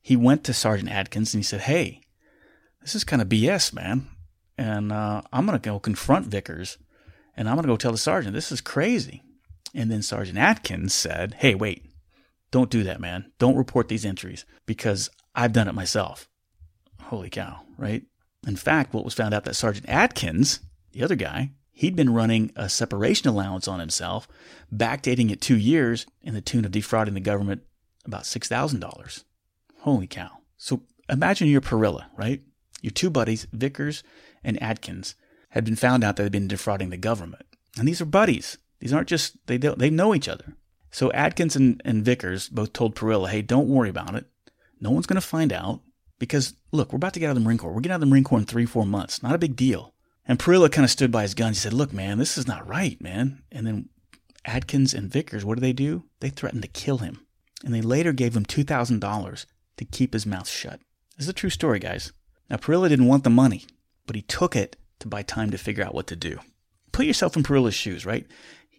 he 0.00 0.16
went 0.16 0.42
to 0.44 0.54
Sergeant 0.54 0.90
Atkins 0.90 1.34
and 1.34 1.40
he 1.40 1.44
said, 1.44 1.62
Hey, 1.62 2.00
this 2.80 2.94
is 2.94 3.04
kind 3.04 3.22
of 3.22 3.28
BS, 3.28 3.72
man 3.72 4.08
and 4.56 4.92
uh, 4.92 5.22
I'm 5.32 5.46
to 5.46 5.58
go 5.58 5.78
confront 5.78 6.26
Vickers 6.26 6.78
and 7.36 7.48
I'm 7.48 7.56
to 7.56 7.62
go 7.66 7.76
tell 7.76 7.92
the 7.92 7.98
sergeant, 7.98 8.34
this 8.34 8.52
is 8.52 8.60
crazy. 8.60 9.22
And 9.74 9.90
then 9.90 10.02
Sergeant 10.02 10.38
Atkins 10.38 10.94
said, 10.94 11.34
hey, 11.38 11.54
wait, 11.54 11.84
don't 12.50 12.70
do 12.70 12.84
that, 12.84 13.00
man. 13.00 13.32
Don't 13.38 13.56
report 13.56 13.88
these 13.88 14.04
entries 14.04 14.44
because 14.66 15.10
I've 15.34 15.52
done 15.52 15.66
it 15.66 15.74
myself. 15.74 16.28
Holy 17.02 17.28
cow, 17.28 17.60
right? 17.76 18.04
In 18.46 18.56
fact, 18.56 18.94
what 18.94 19.04
was 19.04 19.14
found 19.14 19.34
out 19.34 19.44
that 19.44 19.56
Sergeant 19.56 19.88
Atkins, 19.88 20.60
the 20.92 21.02
other 21.02 21.16
guy, 21.16 21.50
he'd 21.72 21.96
been 21.96 22.14
running 22.14 22.52
a 22.54 22.68
separation 22.68 23.28
allowance 23.28 23.66
on 23.66 23.80
himself, 23.80 24.28
backdating 24.72 25.30
it 25.30 25.40
two 25.40 25.58
years 25.58 26.06
in 26.22 26.34
the 26.34 26.40
tune 26.40 26.64
of 26.64 26.70
defrauding 26.70 27.14
the 27.14 27.20
government 27.20 27.62
about 28.04 28.22
$6,000. 28.22 29.24
Holy 29.80 30.06
cow. 30.06 30.30
So 30.56 30.82
imagine 31.08 31.48
you're 31.48 31.60
Parrilla, 31.60 32.06
right? 32.16 32.42
Your 32.80 32.92
two 32.92 33.10
buddies, 33.10 33.46
Vickers 33.52 34.04
and 34.44 34.62
Adkins 34.62 35.14
had 35.50 35.64
been 35.64 35.76
found 35.76 36.04
out 36.04 36.16
that 36.16 36.24
they'd 36.24 36.32
been 36.32 36.48
defrauding 36.48 36.90
the 36.90 36.96
government. 36.96 37.46
And 37.78 37.88
these 37.88 38.00
are 38.00 38.06
buddies. 38.06 38.58
These 38.80 38.92
aren't 38.92 39.08
just, 39.08 39.36
they, 39.46 39.58
don't, 39.58 39.78
they 39.78 39.90
know 39.90 40.14
each 40.14 40.28
other. 40.28 40.56
So 40.90 41.10
Adkins 41.12 41.56
and, 41.56 41.80
and 41.84 42.04
Vickers 42.04 42.48
both 42.48 42.72
told 42.72 42.94
Perilla, 42.94 43.30
hey, 43.30 43.42
don't 43.42 43.68
worry 43.68 43.88
about 43.88 44.14
it. 44.14 44.26
No 44.80 44.90
one's 44.90 45.06
going 45.06 45.20
to 45.20 45.26
find 45.26 45.52
out 45.52 45.80
because, 46.18 46.54
look, 46.72 46.92
we're 46.92 46.96
about 46.96 47.14
to 47.14 47.20
get 47.20 47.26
out 47.26 47.30
of 47.30 47.36
the 47.36 47.40
Marine 47.40 47.58
Corps. 47.58 47.72
We're 47.72 47.80
getting 47.80 47.92
out 47.92 47.96
of 47.96 48.00
the 48.02 48.06
Marine 48.06 48.24
Corps 48.24 48.38
in 48.38 48.44
three, 48.44 48.66
four 48.66 48.86
months. 48.86 49.22
Not 49.22 49.34
a 49.34 49.38
big 49.38 49.56
deal. 49.56 49.94
And 50.26 50.38
Perilla 50.38 50.70
kind 50.70 50.84
of 50.84 50.90
stood 50.90 51.10
by 51.10 51.22
his 51.22 51.34
guns. 51.34 51.58
He 51.58 51.62
said, 51.62 51.72
look, 51.72 51.92
man, 51.92 52.18
this 52.18 52.38
is 52.38 52.46
not 52.46 52.66
right, 52.66 53.00
man. 53.00 53.42
And 53.52 53.66
then 53.66 53.88
Adkins 54.44 54.94
and 54.94 55.10
Vickers, 55.10 55.44
what 55.44 55.56
do 55.56 55.60
they 55.60 55.72
do? 55.72 56.04
They 56.20 56.30
threatened 56.30 56.62
to 56.62 56.68
kill 56.68 56.98
him. 56.98 57.26
And 57.64 57.74
they 57.74 57.82
later 57.82 58.12
gave 58.12 58.36
him 58.36 58.44
$2,000 58.44 59.46
to 59.76 59.84
keep 59.84 60.12
his 60.12 60.26
mouth 60.26 60.48
shut. 60.48 60.80
This 61.16 61.26
is 61.26 61.28
a 61.28 61.32
true 61.32 61.50
story, 61.50 61.78
guys. 61.78 62.12
Now, 62.50 62.56
Perilla 62.56 62.88
didn't 62.88 63.06
want 63.06 63.24
the 63.24 63.30
money 63.30 63.66
but 64.06 64.16
he 64.16 64.22
took 64.22 64.54
it 64.56 64.76
to 65.00 65.08
buy 65.08 65.22
time 65.22 65.50
to 65.50 65.58
figure 65.58 65.84
out 65.84 65.94
what 65.94 66.06
to 66.08 66.16
do. 66.16 66.38
Put 66.92 67.06
yourself 67.06 67.36
in 67.36 67.42
Parrilla's 67.42 67.74
shoes, 67.74 68.06
right? 68.06 68.26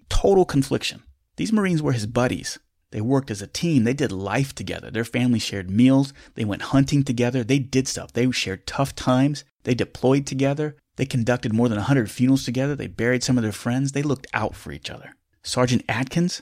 Total 0.09 0.45
confliction. 0.45 1.03
These 1.35 1.51
Marines 1.51 1.81
were 1.81 1.91
his 1.91 2.07
buddies. 2.07 2.59
They 2.91 3.01
worked 3.01 3.29
as 3.29 3.41
a 3.41 3.47
team. 3.47 3.83
They 3.83 3.93
did 3.93 4.11
life 4.11 4.55
together. 4.55 4.89
Their 4.89 5.03
families 5.03 5.43
shared 5.43 5.69
meals. 5.69 6.13
They 6.35 6.45
went 6.45 6.61
hunting 6.61 7.03
together. 7.03 7.43
They 7.43 7.59
did 7.59 7.87
stuff. 7.87 8.13
They 8.13 8.31
shared 8.31 8.65
tough 8.65 8.95
times. 8.95 9.43
They 9.63 9.73
deployed 9.73 10.25
together. 10.25 10.77
They 10.95 11.05
conducted 11.05 11.53
more 11.53 11.67
than 11.67 11.77
100 11.77 12.09
funerals 12.09 12.45
together. 12.45 12.75
They 12.75 12.87
buried 12.87 13.23
some 13.23 13.37
of 13.37 13.43
their 13.43 13.51
friends. 13.51 13.91
They 13.91 14.01
looked 14.01 14.27
out 14.33 14.55
for 14.55 14.71
each 14.71 14.89
other. 14.89 15.15
Sergeant 15.43 15.83
Atkins, 15.89 16.41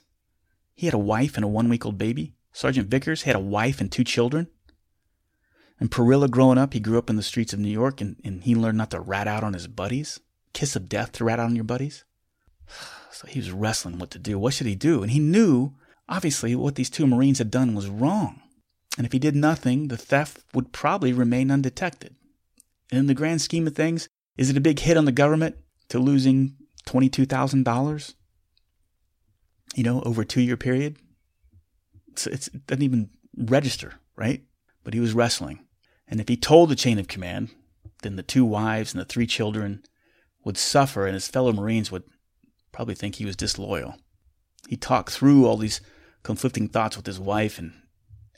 he 0.75 0.85
had 0.85 0.93
a 0.93 0.99
wife 0.99 1.35
and 1.35 1.43
a 1.43 1.47
one 1.47 1.69
week 1.69 1.85
old 1.85 1.97
baby. 1.97 2.35
Sergeant 2.51 2.87
Vickers 2.87 3.23
had 3.23 3.35
a 3.35 3.39
wife 3.39 3.81
and 3.81 3.91
two 3.91 4.03
children. 4.03 4.47
And 5.83 5.91
Perilla 5.91 6.29
growing 6.29 6.57
up, 6.57 6.71
he 6.73 6.79
grew 6.79 6.97
up 6.97 7.09
in 7.09 7.17
the 7.17 7.21
streets 7.21 7.51
of 7.51 7.59
New 7.59 7.67
York 7.67 7.99
and, 7.99 8.15
and 8.23 8.41
he 8.41 8.55
learned 8.55 8.77
not 8.77 8.91
to 8.91 9.01
rat 9.01 9.27
out 9.27 9.43
on 9.43 9.51
his 9.51 9.67
buddies. 9.67 10.17
Kiss 10.53 10.77
of 10.77 10.87
death 10.87 11.11
to 11.11 11.25
rat 11.25 11.41
out 11.41 11.47
on 11.47 11.57
your 11.57 11.65
buddies. 11.65 12.05
So 13.11 13.27
he 13.27 13.37
was 13.37 13.51
wrestling 13.51 13.99
what 13.99 14.09
to 14.11 14.17
do. 14.17 14.39
What 14.39 14.55
should 14.55 14.65
he 14.65 14.73
do? 14.73 15.03
And 15.03 15.11
he 15.11 15.19
knew, 15.19 15.75
obviously, 16.09 16.55
what 16.55 16.73
these 16.73 16.89
two 16.89 17.05
Marines 17.05 17.37
had 17.37 17.51
done 17.51 17.75
was 17.75 17.87
wrong. 17.87 18.41
And 18.97 19.05
if 19.05 19.11
he 19.11 19.19
did 19.19 19.35
nothing, 19.35 19.89
the 19.89 19.97
theft 19.97 20.43
would 20.55 20.71
probably 20.71 21.13
remain 21.13 21.51
undetected. 21.51 22.15
And 22.89 23.01
in 23.01 23.05
the 23.05 23.13
grand 23.13 23.41
scheme 23.41 23.67
of 23.67 23.75
things, 23.75 24.07
is 24.35 24.49
it 24.49 24.57
a 24.57 24.61
big 24.61 24.79
hit 24.79 24.97
on 24.97 25.05
the 25.05 25.11
government 25.11 25.57
to 25.89 25.99
losing 25.99 26.55
$22,000? 26.87 28.15
You 29.75 29.83
know, 29.83 30.01
over 30.01 30.23
a 30.23 30.25
two 30.25 30.41
year 30.41 30.57
period? 30.57 30.97
It's, 32.07 32.25
it's, 32.25 32.47
it 32.47 32.65
doesn't 32.65 32.81
even 32.81 33.11
register, 33.37 33.93
right? 34.15 34.41
But 34.83 34.95
he 34.95 34.99
was 34.99 35.13
wrestling. 35.13 35.62
And 36.07 36.19
if 36.19 36.27
he 36.27 36.37
told 36.37 36.69
the 36.69 36.75
chain 36.75 36.99
of 36.99 37.07
command, 37.07 37.49
then 38.01 38.15
the 38.15 38.23
two 38.23 38.45
wives 38.45 38.93
and 38.93 39.01
the 39.01 39.05
three 39.05 39.27
children 39.27 39.83
would 40.43 40.57
suffer, 40.57 41.05
and 41.05 41.13
his 41.13 41.27
fellow 41.27 41.53
Marines 41.53 41.91
would 41.91 42.03
probably 42.71 42.95
think 42.95 43.15
he 43.15 43.25
was 43.25 43.35
disloyal. 43.35 43.95
He 44.67 44.75
talked 44.75 45.11
through 45.11 45.45
all 45.45 45.57
these 45.57 45.81
conflicting 46.23 46.67
thoughts 46.67 46.97
with 46.97 47.05
his 47.05 47.19
wife 47.19 47.57
and 47.57 47.73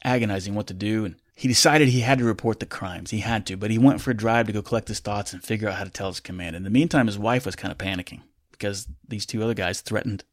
agonizing 0.04 0.54
what 0.56 0.68
to 0.68 0.74
do, 0.74 1.06
and 1.06 1.16
he 1.36 1.48
decided 1.48 1.90
he 1.90 2.02
had 2.02 2.20
to 2.20 2.26
report 2.26 2.60
the 2.60 2.66
crimes. 2.66 3.12
He 3.12 3.20
had 3.20 3.46
to, 3.48 3.58
but 3.58 3.72
he 3.72 3.78
went 3.78 4.02
for 4.02 4.12
a 4.12 4.16
drive 4.16 4.48
to 4.48 4.54
go 4.54 4.62
collect 4.62 4.88
his 4.88 5.00
thoughts 5.00 5.34
and 5.34 5.44
figure 5.44 5.68
out 5.68 5.76
how 5.76 5.84
to 5.84 5.90
tell 5.90 6.08
his 6.08 6.20
command. 6.20 6.56
In 6.56 6.64
the 6.64 6.70
meantime, 6.70 7.08
his 7.08 7.20
wife 7.20 7.46
was 7.46 7.56
kind 7.56 7.72
of 7.72 7.78
panicking 7.78 8.22
because 8.52 8.88
these 9.08 9.26
two 9.26 9.44
other 9.44 9.54
guys 9.54 9.82
threatened 9.82 10.24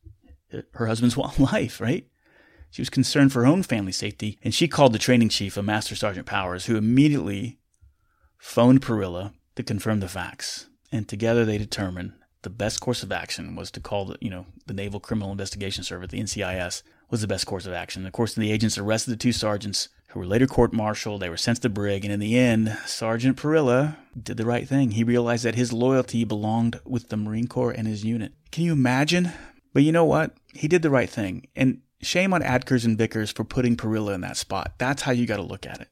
her 0.75 0.87
husband's 0.87 1.17
life, 1.39 1.81
right? 1.81 2.07
She 2.73 2.81
was 2.81 2.89
concerned 2.89 3.33
for 3.33 3.43
her 3.43 3.47
own 3.47 3.63
family 3.63 3.93
safety, 3.93 4.39
and 4.43 4.55
she 4.55 4.67
called 4.67 4.95
the 4.95 4.99
training 4.99 5.29
chief, 5.29 5.59
a 5.59 5.63
Master 5.63 5.95
Sergeant 5.95 6.27
Powers, 6.27 6.65
who 6.67 6.77
immediately 6.77 7.59
phoned 8.39 8.81
Perilla 8.81 9.35
to 9.57 9.63
confirm 9.63 10.01
the 10.01 10.09
facts. 10.09 10.69
And 10.91 11.07
together 11.07 11.45
they 11.45 11.59
determined 11.59 12.15
the 12.41 12.51
best 12.51 12.81
course 12.81 13.03
of 13.03 13.13
action 13.13 13.55
was 13.57 13.71
to 13.73 13.81
call 13.81 14.07
the, 14.07 14.17
you 14.23 14.31
know, 14.31 14.47
the 14.67 14.73
Naval 14.73 15.01
Criminal 15.01 15.31
Investigation 15.31 15.85
Service, 15.85 16.11
the 16.11 16.21
NCIS, 16.21 16.83
was 17.11 17.21
the 17.21 17.29
best 17.29 17.47
course 17.47 17.67
of 17.67 17.75
action. 17.75 18.07
Of 18.07 18.13
course, 18.15 18.35
the 18.35 18.51
agents 18.51 18.79
arrested 18.79 19.11
the 19.11 19.17
two 19.17 19.33
sergeants 19.33 19.91
who 20.09 20.21
were 20.21 20.27
later 20.27 20.47
court-martialed. 20.47 21.21
They 21.21 21.29
were 21.29 21.37
sent 21.37 21.61
to 21.61 21.69
brig, 21.69 22.07
and 22.07 22.13
in 22.13 22.21
the 22.21 22.39
end, 22.39 22.77
Sergeant 22.87 23.37
Perilla 23.37 23.99
did 24.21 24.39
the 24.39 24.47
right 24.47 24.67
thing. 24.67 24.93
He 24.93 25.05
realized 25.05 25.45
that 25.45 25.57
his 25.57 25.75
loyalty 25.75 26.25
belonged 26.25 26.81
with 26.87 27.11
the 27.11 27.19
Marine 27.19 27.49
Corps 27.49 27.71
and 27.71 27.87
his 27.87 28.03
unit. 28.03 28.33
Can 28.51 28.65
you 28.65 28.73
imagine? 28.73 29.31
But 29.75 29.83
you 29.83 29.93
know 29.93 30.07
what? 30.07 30.35
He 30.55 30.69
did 30.69 30.81
the 30.81 30.91
right 30.91 31.11
thing. 31.11 31.49
And 31.55 31.83
Shame 32.03 32.35
on 32.35 32.43
Adkins 32.43 32.85
and 32.85 32.99
Vickers 32.99 33.31
for 33.31 33.45
putting 33.45 33.77
Perilla 33.77 34.15
in 34.15 34.21
that 34.23 34.37
spot. 34.37 34.75
That's 34.79 35.03
how 35.03 35.13
you 35.13 35.27
got 35.27 35.37
to 35.37 35.43
look 35.43 35.67
at 35.67 35.81
it. 35.81 35.89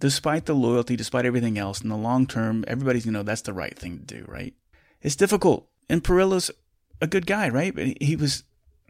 Despite 0.00 0.46
the 0.46 0.54
loyalty, 0.54 0.96
despite 0.96 1.26
everything 1.26 1.58
else, 1.58 1.80
in 1.80 1.88
the 1.88 1.96
long 1.96 2.26
term, 2.26 2.64
everybody's 2.66 3.04
to 3.04 3.10
know 3.10 3.22
that's 3.22 3.42
the 3.42 3.52
right 3.52 3.78
thing 3.78 3.98
to 3.98 4.04
do, 4.04 4.24
right? 4.26 4.54
It's 5.00 5.14
difficult. 5.14 5.68
And 5.88 6.02
Perilla's 6.02 6.50
a 7.00 7.06
good 7.06 7.26
guy, 7.26 7.48
right? 7.48 7.74
But 7.74 8.02
he 8.02 8.16
was 8.16 8.44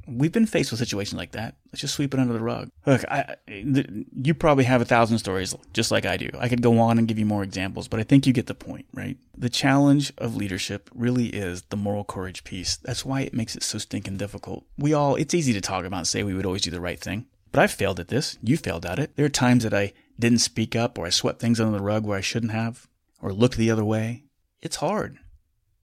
we've 0.07 0.33
been 0.33 0.47
faced 0.47 0.71
with 0.71 0.81
situations 0.81 1.19
like 1.19 1.33
that. 1.33 1.57
Let's 1.67 1.81
just 1.81 1.95
sweep 1.95 2.15
it 2.15 2.21
under 2.21 2.33
the 2.33 2.41
rug. 2.41 2.71
Look, 2.87 3.05
I, 3.09 3.37
you 3.47 4.35
probably 4.35 4.65
have 4.65 4.81
a 4.81 4.87
thousand 4.87 5.19
stories 5.19 5.55
just 5.73 5.91
like 5.91 6.07
I 6.07 6.17
do. 6.17 6.29
I 6.39 6.49
could 6.49 6.63
go 6.63 6.79
on 6.79 6.99
and 6.99 7.09
give 7.09 7.19
you 7.19 7.27
more 7.27 7.43
examples, 7.43 7.89
but 7.89 8.01
I 8.01 8.03
think 8.03 8.27
you 8.27 8.33
get 8.33 8.47
the 8.47 8.55
point, 8.55 8.87
right? 8.93 9.17
The 9.37 9.49
challenge 9.49 10.13
of 10.19 10.37
leadership 10.37 10.91
really 10.95 11.27
is 11.27 11.63
the 11.63 11.77
moral 11.77 12.05
courage 12.05 12.45
piece. 12.45 12.77
That's 12.77 13.05
why 13.05 13.23
it 13.23 13.35
makes 13.35 13.57
it 13.57 13.63
so 13.63 13.79
stinking 13.79 14.17
difficult. 14.17 14.65
We 14.79 14.93
all, 14.93 15.17
it's 15.17 15.35
easy 15.35 15.53
to 15.53 15.61
talk 15.61 15.85
about 15.85 15.99
and 15.99 16.07
say 16.07 16.23
we 16.23 16.35
would 16.35 16.47
always 16.47 16.63
do 16.63 16.71
the 16.71 16.81
right 16.81 17.01
thing, 17.01 17.27
but 17.51 17.61
I've 17.61 17.73
failed 17.73 18.01
at 18.01 18.09
this. 18.09 18.39
You 18.43 18.57
failed 18.57 18.87
at 18.87 18.99
it. 18.99 19.17
There 19.17 19.27
are 19.27 19.31
times 19.31 19.65
that 19.65 19.75
I 19.75 19.93
didn't 20.19 20.39
speak 20.39 20.77
up 20.77 20.99
or 20.99 21.07
I 21.07 21.11
swept 21.11 21.41
things 21.41 21.61
under 21.61 21.77
the 21.77 21.85
rug 21.85 22.05
where 22.05 22.19
I 22.19 22.23
shouldn't 22.23 22.53
have 22.53 22.89
or 23.21 23.33
looked 23.33 23.57
the 23.57 23.71
other 23.71 23.85
way. 23.85 24.25
It's 24.61 24.77
hard. 24.77 25.19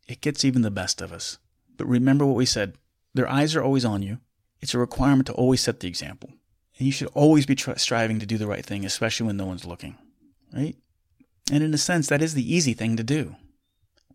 It 0.08 0.21
gets 0.21 0.43
even 0.43 0.62
the 0.62 0.71
best 0.71 1.01
of 1.01 1.13
us. 1.13 1.38
But 1.77 1.88
remember 1.88 2.25
what 2.25 2.36
we 2.36 2.45
said 2.45 2.73
their 3.13 3.30
eyes 3.30 3.56
are 3.56 3.63
always 3.63 3.86
on 3.86 4.02
you. 4.02 4.19
It's 4.62 4.74
a 4.74 4.80
requirement 4.80 5.28
to 5.28 5.34
always 5.34 5.62
set 5.62 5.80
the 5.80 5.88
example. 5.88 6.32
And 6.78 6.86
you 6.86 6.91
should 6.91 7.10
always 7.13 7.45
be 7.45 7.56
tr- 7.56 7.72
striving 7.78 8.19
to 8.19 8.26
do 8.26 8.38
the 8.38 8.48
right 8.48 8.65
thing, 8.65 8.86
especially 8.86 9.28
when 9.28 9.38
no 9.38 9.45
one's 9.45 9.65
looking. 9.65 9.98
right? 10.54 10.76
And 11.52 11.63
in 11.63 11.74
a 11.74 11.78
sense, 11.78 12.08
that 12.08 12.22
is 12.22 12.34
the 12.34 12.54
easy 12.56 12.74
thing 12.74 12.95
to 12.98 13.04
do. 13.04 13.36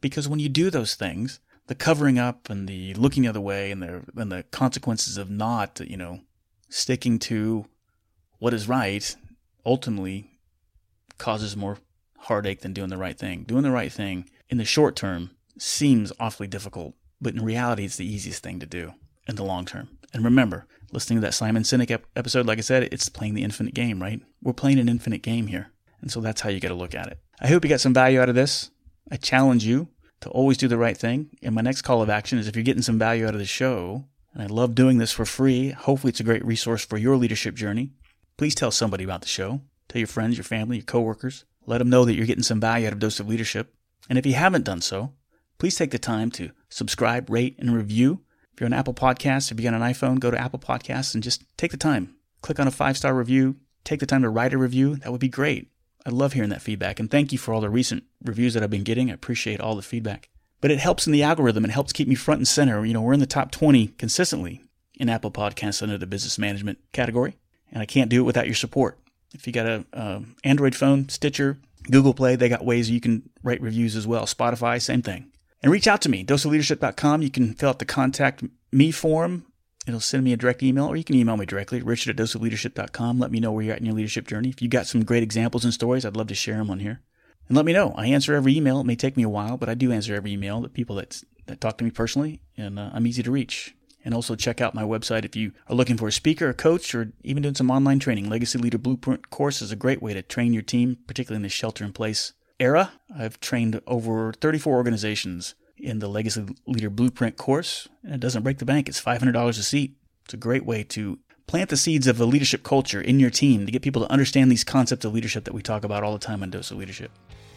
Because 0.00 0.28
when 0.28 0.38
you 0.38 0.48
do 0.48 0.70
those 0.70 0.94
things, 0.94 1.40
the 1.66 1.74
covering 1.74 2.18
up 2.18 2.50
and 2.50 2.68
the 2.68 2.94
looking 2.94 3.22
the 3.22 3.28
other 3.28 3.40
way 3.40 3.70
and 3.70 3.82
the, 3.82 4.02
and 4.16 4.30
the 4.30 4.42
consequences 4.44 5.16
of 5.16 5.30
not, 5.30 5.80
you 5.80 5.96
know, 5.96 6.20
sticking 6.68 7.18
to 7.18 7.66
what 8.38 8.54
is 8.54 8.68
right 8.68 9.16
ultimately 9.64 10.30
causes 11.16 11.56
more 11.56 11.78
heartache 12.18 12.60
than 12.60 12.72
doing 12.72 12.90
the 12.90 12.98
right 12.98 13.18
thing. 13.18 13.44
Doing 13.44 13.62
the 13.62 13.70
right 13.70 13.92
thing 13.92 14.28
in 14.48 14.58
the 14.58 14.64
short 14.64 14.96
term 14.96 15.30
seems 15.58 16.12
awfully 16.20 16.48
difficult, 16.48 16.94
but 17.24 17.34
in 17.34 17.44
reality, 17.44 17.84
it's 17.84 17.96
the 17.96 18.06
easiest 18.06 18.42
thing 18.42 18.60
to 18.60 18.66
do 18.66 18.94
in 19.26 19.34
the 19.34 19.44
long 19.44 19.64
term. 19.64 19.88
And 20.12 20.24
remember, 20.24 20.66
listening 20.92 21.18
to 21.18 21.26
that 21.26 21.34
Simon 21.34 21.64
Sinek 21.64 22.02
episode, 22.14 22.46
like 22.46 22.58
I 22.58 22.60
said, 22.60 22.84
it's 22.84 23.08
playing 23.08 23.34
the 23.34 23.42
infinite 23.42 23.74
game, 23.74 24.00
right? 24.00 24.20
We're 24.42 24.52
playing 24.52 24.78
an 24.78 24.88
infinite 24.88 25.22
game 25.22 25.48
here. 25.48 25.72
And 26.00 26.12
so 26.12 26.20
that's 26.20 26.42
how 26.42 26.50
you 26.50 26.60
got 26.60 26.68
to 26.68 26.74
look 26.74 26.94
at 26.94 27.08
it. 27.08 27.18
I 27.40 27.48
hope 27.48 27.64
you 27.64 27.70
got 27.70 27.80
some 27.80 27.94
value 27.94 28.20
out 28.20 28.28
of 28.28 28.34
this. 28.34 28.70
I 29.10 29.16
challenge 29.16 29.64
you 29.64 29.88
to 30.20 30.28
always 30.28 30.58
do 30.58 30.68
the 30.68 30.78
right 30.78 30.96
thing. 30.96 31.30
And 31.42 31.54
my 31.54 31.62
next 31.62 31.82
call 31.82 32.02
of 32.02 32.10
action 32.10 32.38
is 32.38 32.46
if 32.46 32.54
you're 32.54 32.62
getting 32.62 32.82
some 32.82 32.98
value 32.98 33.26
out 33.26 33.34
of 33.34 33.40
the 33.40 33.46
show, 33.46 34.04
and 34.32 34.42
I 34.42 34.46
love 34.46 34.74
doing 34.74 34.98
this 34.98 35.12
for 35.12 35.24
free, 35.24 35.70
hopefully 35.70 36.10
it's 36.10 36.20
a 36.20 36.24
great 36.24 36.44
resource 36.44 36.84
for 36.84 36.98
your 36.98 37.16
leadership 37.16 37.54
journey. 37.54 37.92
Please 38.36 38.54
tell 38.54 38.70
somebody 38.70 39.04
about 39.04 39.22
the 39.22 39.28
show. 39.28 39.62
Tell 39.88 40.00
your 40.00 40.08
friends, 40.08 40.36
your 40.36 40.44
family, 40.44 40.76
your 40.76 40.84
coworkers. 40.84 41.44
Let 41.66 41.78
them 41.78 41.90
know 41.90 42.04
that 42.04 42.14
you're 42.14 42.26
getting 42.26 42.42
some 42.42 42.60
value 42.60 42.86
out 42.86 42.92
of 42.92 42.98
Dose 42.98 43.20
of 43.20 43.28
Leadership. 43.28 43.74
And 44.08 44.18
if 44.18 44.26
you 44.26 44.34
haven't 44.34 44.64
done 44.64 44.80
so, 44.80 45.12
please 45.58 45.76
take 45.76 45.90
the 45.90 45.98
time 45.98 46.30
to 46.32 46.50
subscribe, 46.68 47.30
rate, 47.30 47.56
and 47.58 47.74
review. 47.74 48.20
If 48.52 48.60
you're 48.60 48.66
on 48.66 48.72
Apple 48.72 48.94
Podcasts, 48.94 49.50
if 49.50 49.58
you 49.58 49.68
got 49.68 49.74
an 49.74 49.82
iPhone, 49.82 50.20
go 50.20 50.30
to 50.30 50.40
Apple 50.40 50.58
Podcasts 50.58 51.14
and 51.14 51.22
just 51.22 51.44
take 51.56 51.70
the 51.70 51.76
time. 51.76 52.14
Click 52.42 52.60
on 52.60 52.68
a 52.68 52.72
five 52.72 52.96
star 52.96 53.14
review. 53.14 53.56
Take 53.84 54.00
the 54.00 54.06
time 54.06 54.22
to 54.22 54.28
write 54.28 54.54
a 54.54 54.58
review. 54.58 54.96
That 54.96 55.10
would 55.10 55.20
be 55.20 55.28
great. 55.28 55.70
I 56.06 56.10
love 56.10 56.34
hearing 56.34 56.50
that 56.50 56.62
feedback. 56.62 57.00
And 57.00 57.10
thank 57.10 57.32
you 57.32 57.38
for 57.38 57.52
all 57.52 57.60
the 57.60 57.70
recent 57.70 58.04
reviews 58.22 58.54
that 58.54 58.62
I've 58.62 58.70
been 58.70 58.84
getting. 58.84 59.10
I 59.10 59.14
appreciate 59.14 59.60
all 59.60 59.74
the 59.74 59.82
feedback. 59.82 60.28
But 60.60 60.70
it 60.70 60.78
helps 60.78 61.06
in 61.06 61.12
the 61.12 61.22
algorithm 61.22 61.64
and 61.64 61.72
helps 61.72 61.92
keep 61.92 62.08
me 62.08 62.14
front 62.14 62.38
and 62.38 62.48
center. 62.48 62.84
You 62.84 62.94
know, 62.94 63.02
we're 63.02 63.12
in 63.12 63.20
the 63.20 63.26
top 63.26 63.50
20 63.50 63.88
consistently 63.98 64.62
in 64.94 65.08
Apple 65.08 65.30
Podcasts 65.30 65.82
under 65.82 65.98
the 65.98 66.06
business 66.06 66.38
management 66.38 66.78
category. 66.92 67.36
And 67.72 67.82
I 67.82 67.86
can't 67.86 68.10
do 68.10 68.20
it 68.20 68.24
without 68.24 68.46
your 68.46 68.54
support. 68.54 68.98
If 69.32 69.46
you 69.46 69.52
got 69.52 69.66
a 69.66 70.22
Android 70.44 70.74
phone, 70.74 71.08
Stitcher, 71.08 71.58
Google 71.90 72.14
Play, 72.14 72.36
they 72.36 72.48
got 72.48 72.64
ways 72.64 72.90
you 72.90 73.00
can 73.00 73.28
write 73.42 73.60
reviews 73.60 73.96
as 73.96 74.06
well. 74.06 74.26
Spotify, 74.26 74.80
same 74.80 75.02
thing. 75.02 75.32
And 75.64 75.72
reach 75.72 75.86
out 75.86 76.02
to 76.02 76.10
me, 76.10 76.22
doseofleadership.com. 76.22 77.22
You 77.22 77.30
can 77.30 77.54
fill 77.54 77.70
out 77.70 77.78
the 77.78 77.86
contact 77.86 78.44
me 78.70 78.90
form. 78.90 79.46
It'll 79.86 79.98
send 79.98 80.22
me 80.22 80.34
a 80.34 80.36
direct 80.36 80.62
email, 80.62 80.84
or 80.84 80.94
you 80.94 81.04
can 81.04 81.16
email 81.16 81.38
me 81.38 81.46
directly, 81.46 81.80
richard 81.80 82.20
at 82.20 82.22
doseofleadership.com. 82.22 83.18
Let 83.18 83.30
me 83.30 83.40
know 83.40 83.50
where 83.50 83.64
you're 83.64 83.72
at 83.72 83.80
in 83.80 83.86
your 83.86 83.94
leadership 83.94 84.28
journey. 84.28 84.50
If 84.50 84.60
you've 84.60 84.70
got 84.70 84.86
some 84.86 85.04
great 85.04 85.22
examples 85.22 85.64
and 85.64 85.72
stories, 85.72 86.04
I'd 86.04 86.18
love 86.18 86.26
to 86.26 86.34
share 86.34 86.58
them 86.58 86.70
on 86.70 86.80
here. 86.80 87.00
And 87.48 87.56
let 87.56 87.64
me 87.64 87.72
know. 87.72 87.94
I 87.96 88.08
answer 88.08 88.34
every 88.34 88.54
email. 88.54 88.78
It 88.78 88.84
may 88.84 88.94
take 88.94 89.16
me 89.16 89.22
a 89.22 89.28
while, 89.30 89.56
but 89.56 89.70
I 89.70 89.74
do 89.74 89.90
answer 89.90 90.14
every 90.14 90.32
email. 90.32 90.60
that 90.60 90.74
people 90.74 90.96
that, 90.96 91.22
that 91.46 91.62
talk 91.62 91.78
to 91.78 91.84
me 91.84 91.90
personally, 91.90 92.42
and 92.58 92.78
uh, 92.78 92.90
I'm 92.92 93.06
easy 93.06 93.22
to 93.22 93.30
reach. 93.30 93.74
And 94.04 94.12
also 94.12 94.36
check 94.36 94.60
out 94.60 94.74
my 94.74 94.82
website 94.82 95.24
if 95.24 95.34
you 95.34 95.52
are 95.70 95.74
looking 95.74 95.96
for 95.96 96.08
a 96.08 96.12
speaker, 96.12 96.50
a 96.50 96.54
coach, 96.54 96.94
or 96.94 97.14
even 97.22 97.42
doing 97.42 97.54
some 97.54 97.70
online 97.70 98.00
training. 98.00 98.28
Legacy 98.28 98.58
Leader 98.58 98.76
Blueprint 98.76 99.30
course 99.30 99.62
is 99.62 99.72
a 99.72 99.76
great 99.76 100.02
way 100.02 100.12
to 100.12 100.20
train 100.20 100.52
your 100.52 100.62
team, 100.62 100.98
particularly 101.06 101.36
in 101.38 101.42
the 101.42 101.48
shelter 101.48 101.86
in 101.86 101.94
place 101.94 102.34
era. 102.60 102.92
I've 103.16 103.40
trained 103.40 103.80
over 103.86 104.32
34 104.32 104.74
organizations 104.74 105.54
in 105.76 105.98
the 105.98 106.08
Legacy 106.08 106.46
Leader 106.66 106.90
Blueprint 106.90 107.36
course, 107.36 107.88
and 108.02 108.14
it 108.14 108.20
doesn't 108.20 108.42
break 108.42 108.58
the 108.58 108.64
bank. 108.64 108.88
It's 108.88 109.00
$500 109.00 109.48
a 109.48 109.52
seat. 109.54 109.96
It's 110.24 110.34
a 110.34 110.38
great 110.38 110.64
way 110.64 110.82
to 110.84 111.18
plant 111.46 111.70
the 111.70 111.76
seeds 111.76 112.06
of 112.06 112.20
a 112.20 112.24
leadership 112.24 112.62
culture 112.62 113.00
in 113.00 113.20
your 113.20 113.30
team 113.30 113.66
to 113.66 113.72
get 113.72 113.82
people 113.82 114.02
to 114.02 114.10
understand 114.10 114.50
these 114.50 114.64
concepts 114.64 115.04
of 115.04 115.12
leadership 115.12 115.44
that 115.44 115.52
we 115.52 115.62
talk 115.62 115.84
about 115.84 116.02
all 116.02 116.12
the 116.12 116.18
time 116.18 116.42
on 116.42 116.50
Dose 116.50 116.70
of 116.70 116.78
Leadership. 116.78 117.10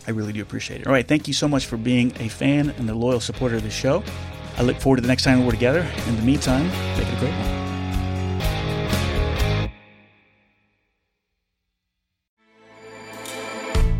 I 0.07 0.11
really 0.11 0.33
do 0.33 0.41
appreciate 0.41 0.81
it. 0.81 0.87
All 0.87 0.93
right, 0.93 1.07
thank 1.07 1.27
you 1.27 1.33
so 1.33 1.47
much 1.47 1.65
for 1.65 1.77
being 1.77 2.13
a 2.19 2.27
fan 2.27 2.69
and 2.71 2.89
a 2.89 2.95
loyal 2.95 3.19
supporter 3.19 3.57
of 3.57 3.63
the 3.63 3.69
show. 3.69 4.03
I 4.57 4.63
look 4.63 4.77
forward 4.77 4.97
to 4.97 5.01
the 5.01 5.07
next 5.07 5.23
time 5.23 5.45
we're 5.45 5.51
together. 5.51 5.87
In 6.07 6.15
the 6.15 6.21
meantime, 6.21 6.67
make 6.97 7.07
it 7.07 7.13
a 7.13 7.19
great 7.19 7.33
one. 7.33 7.66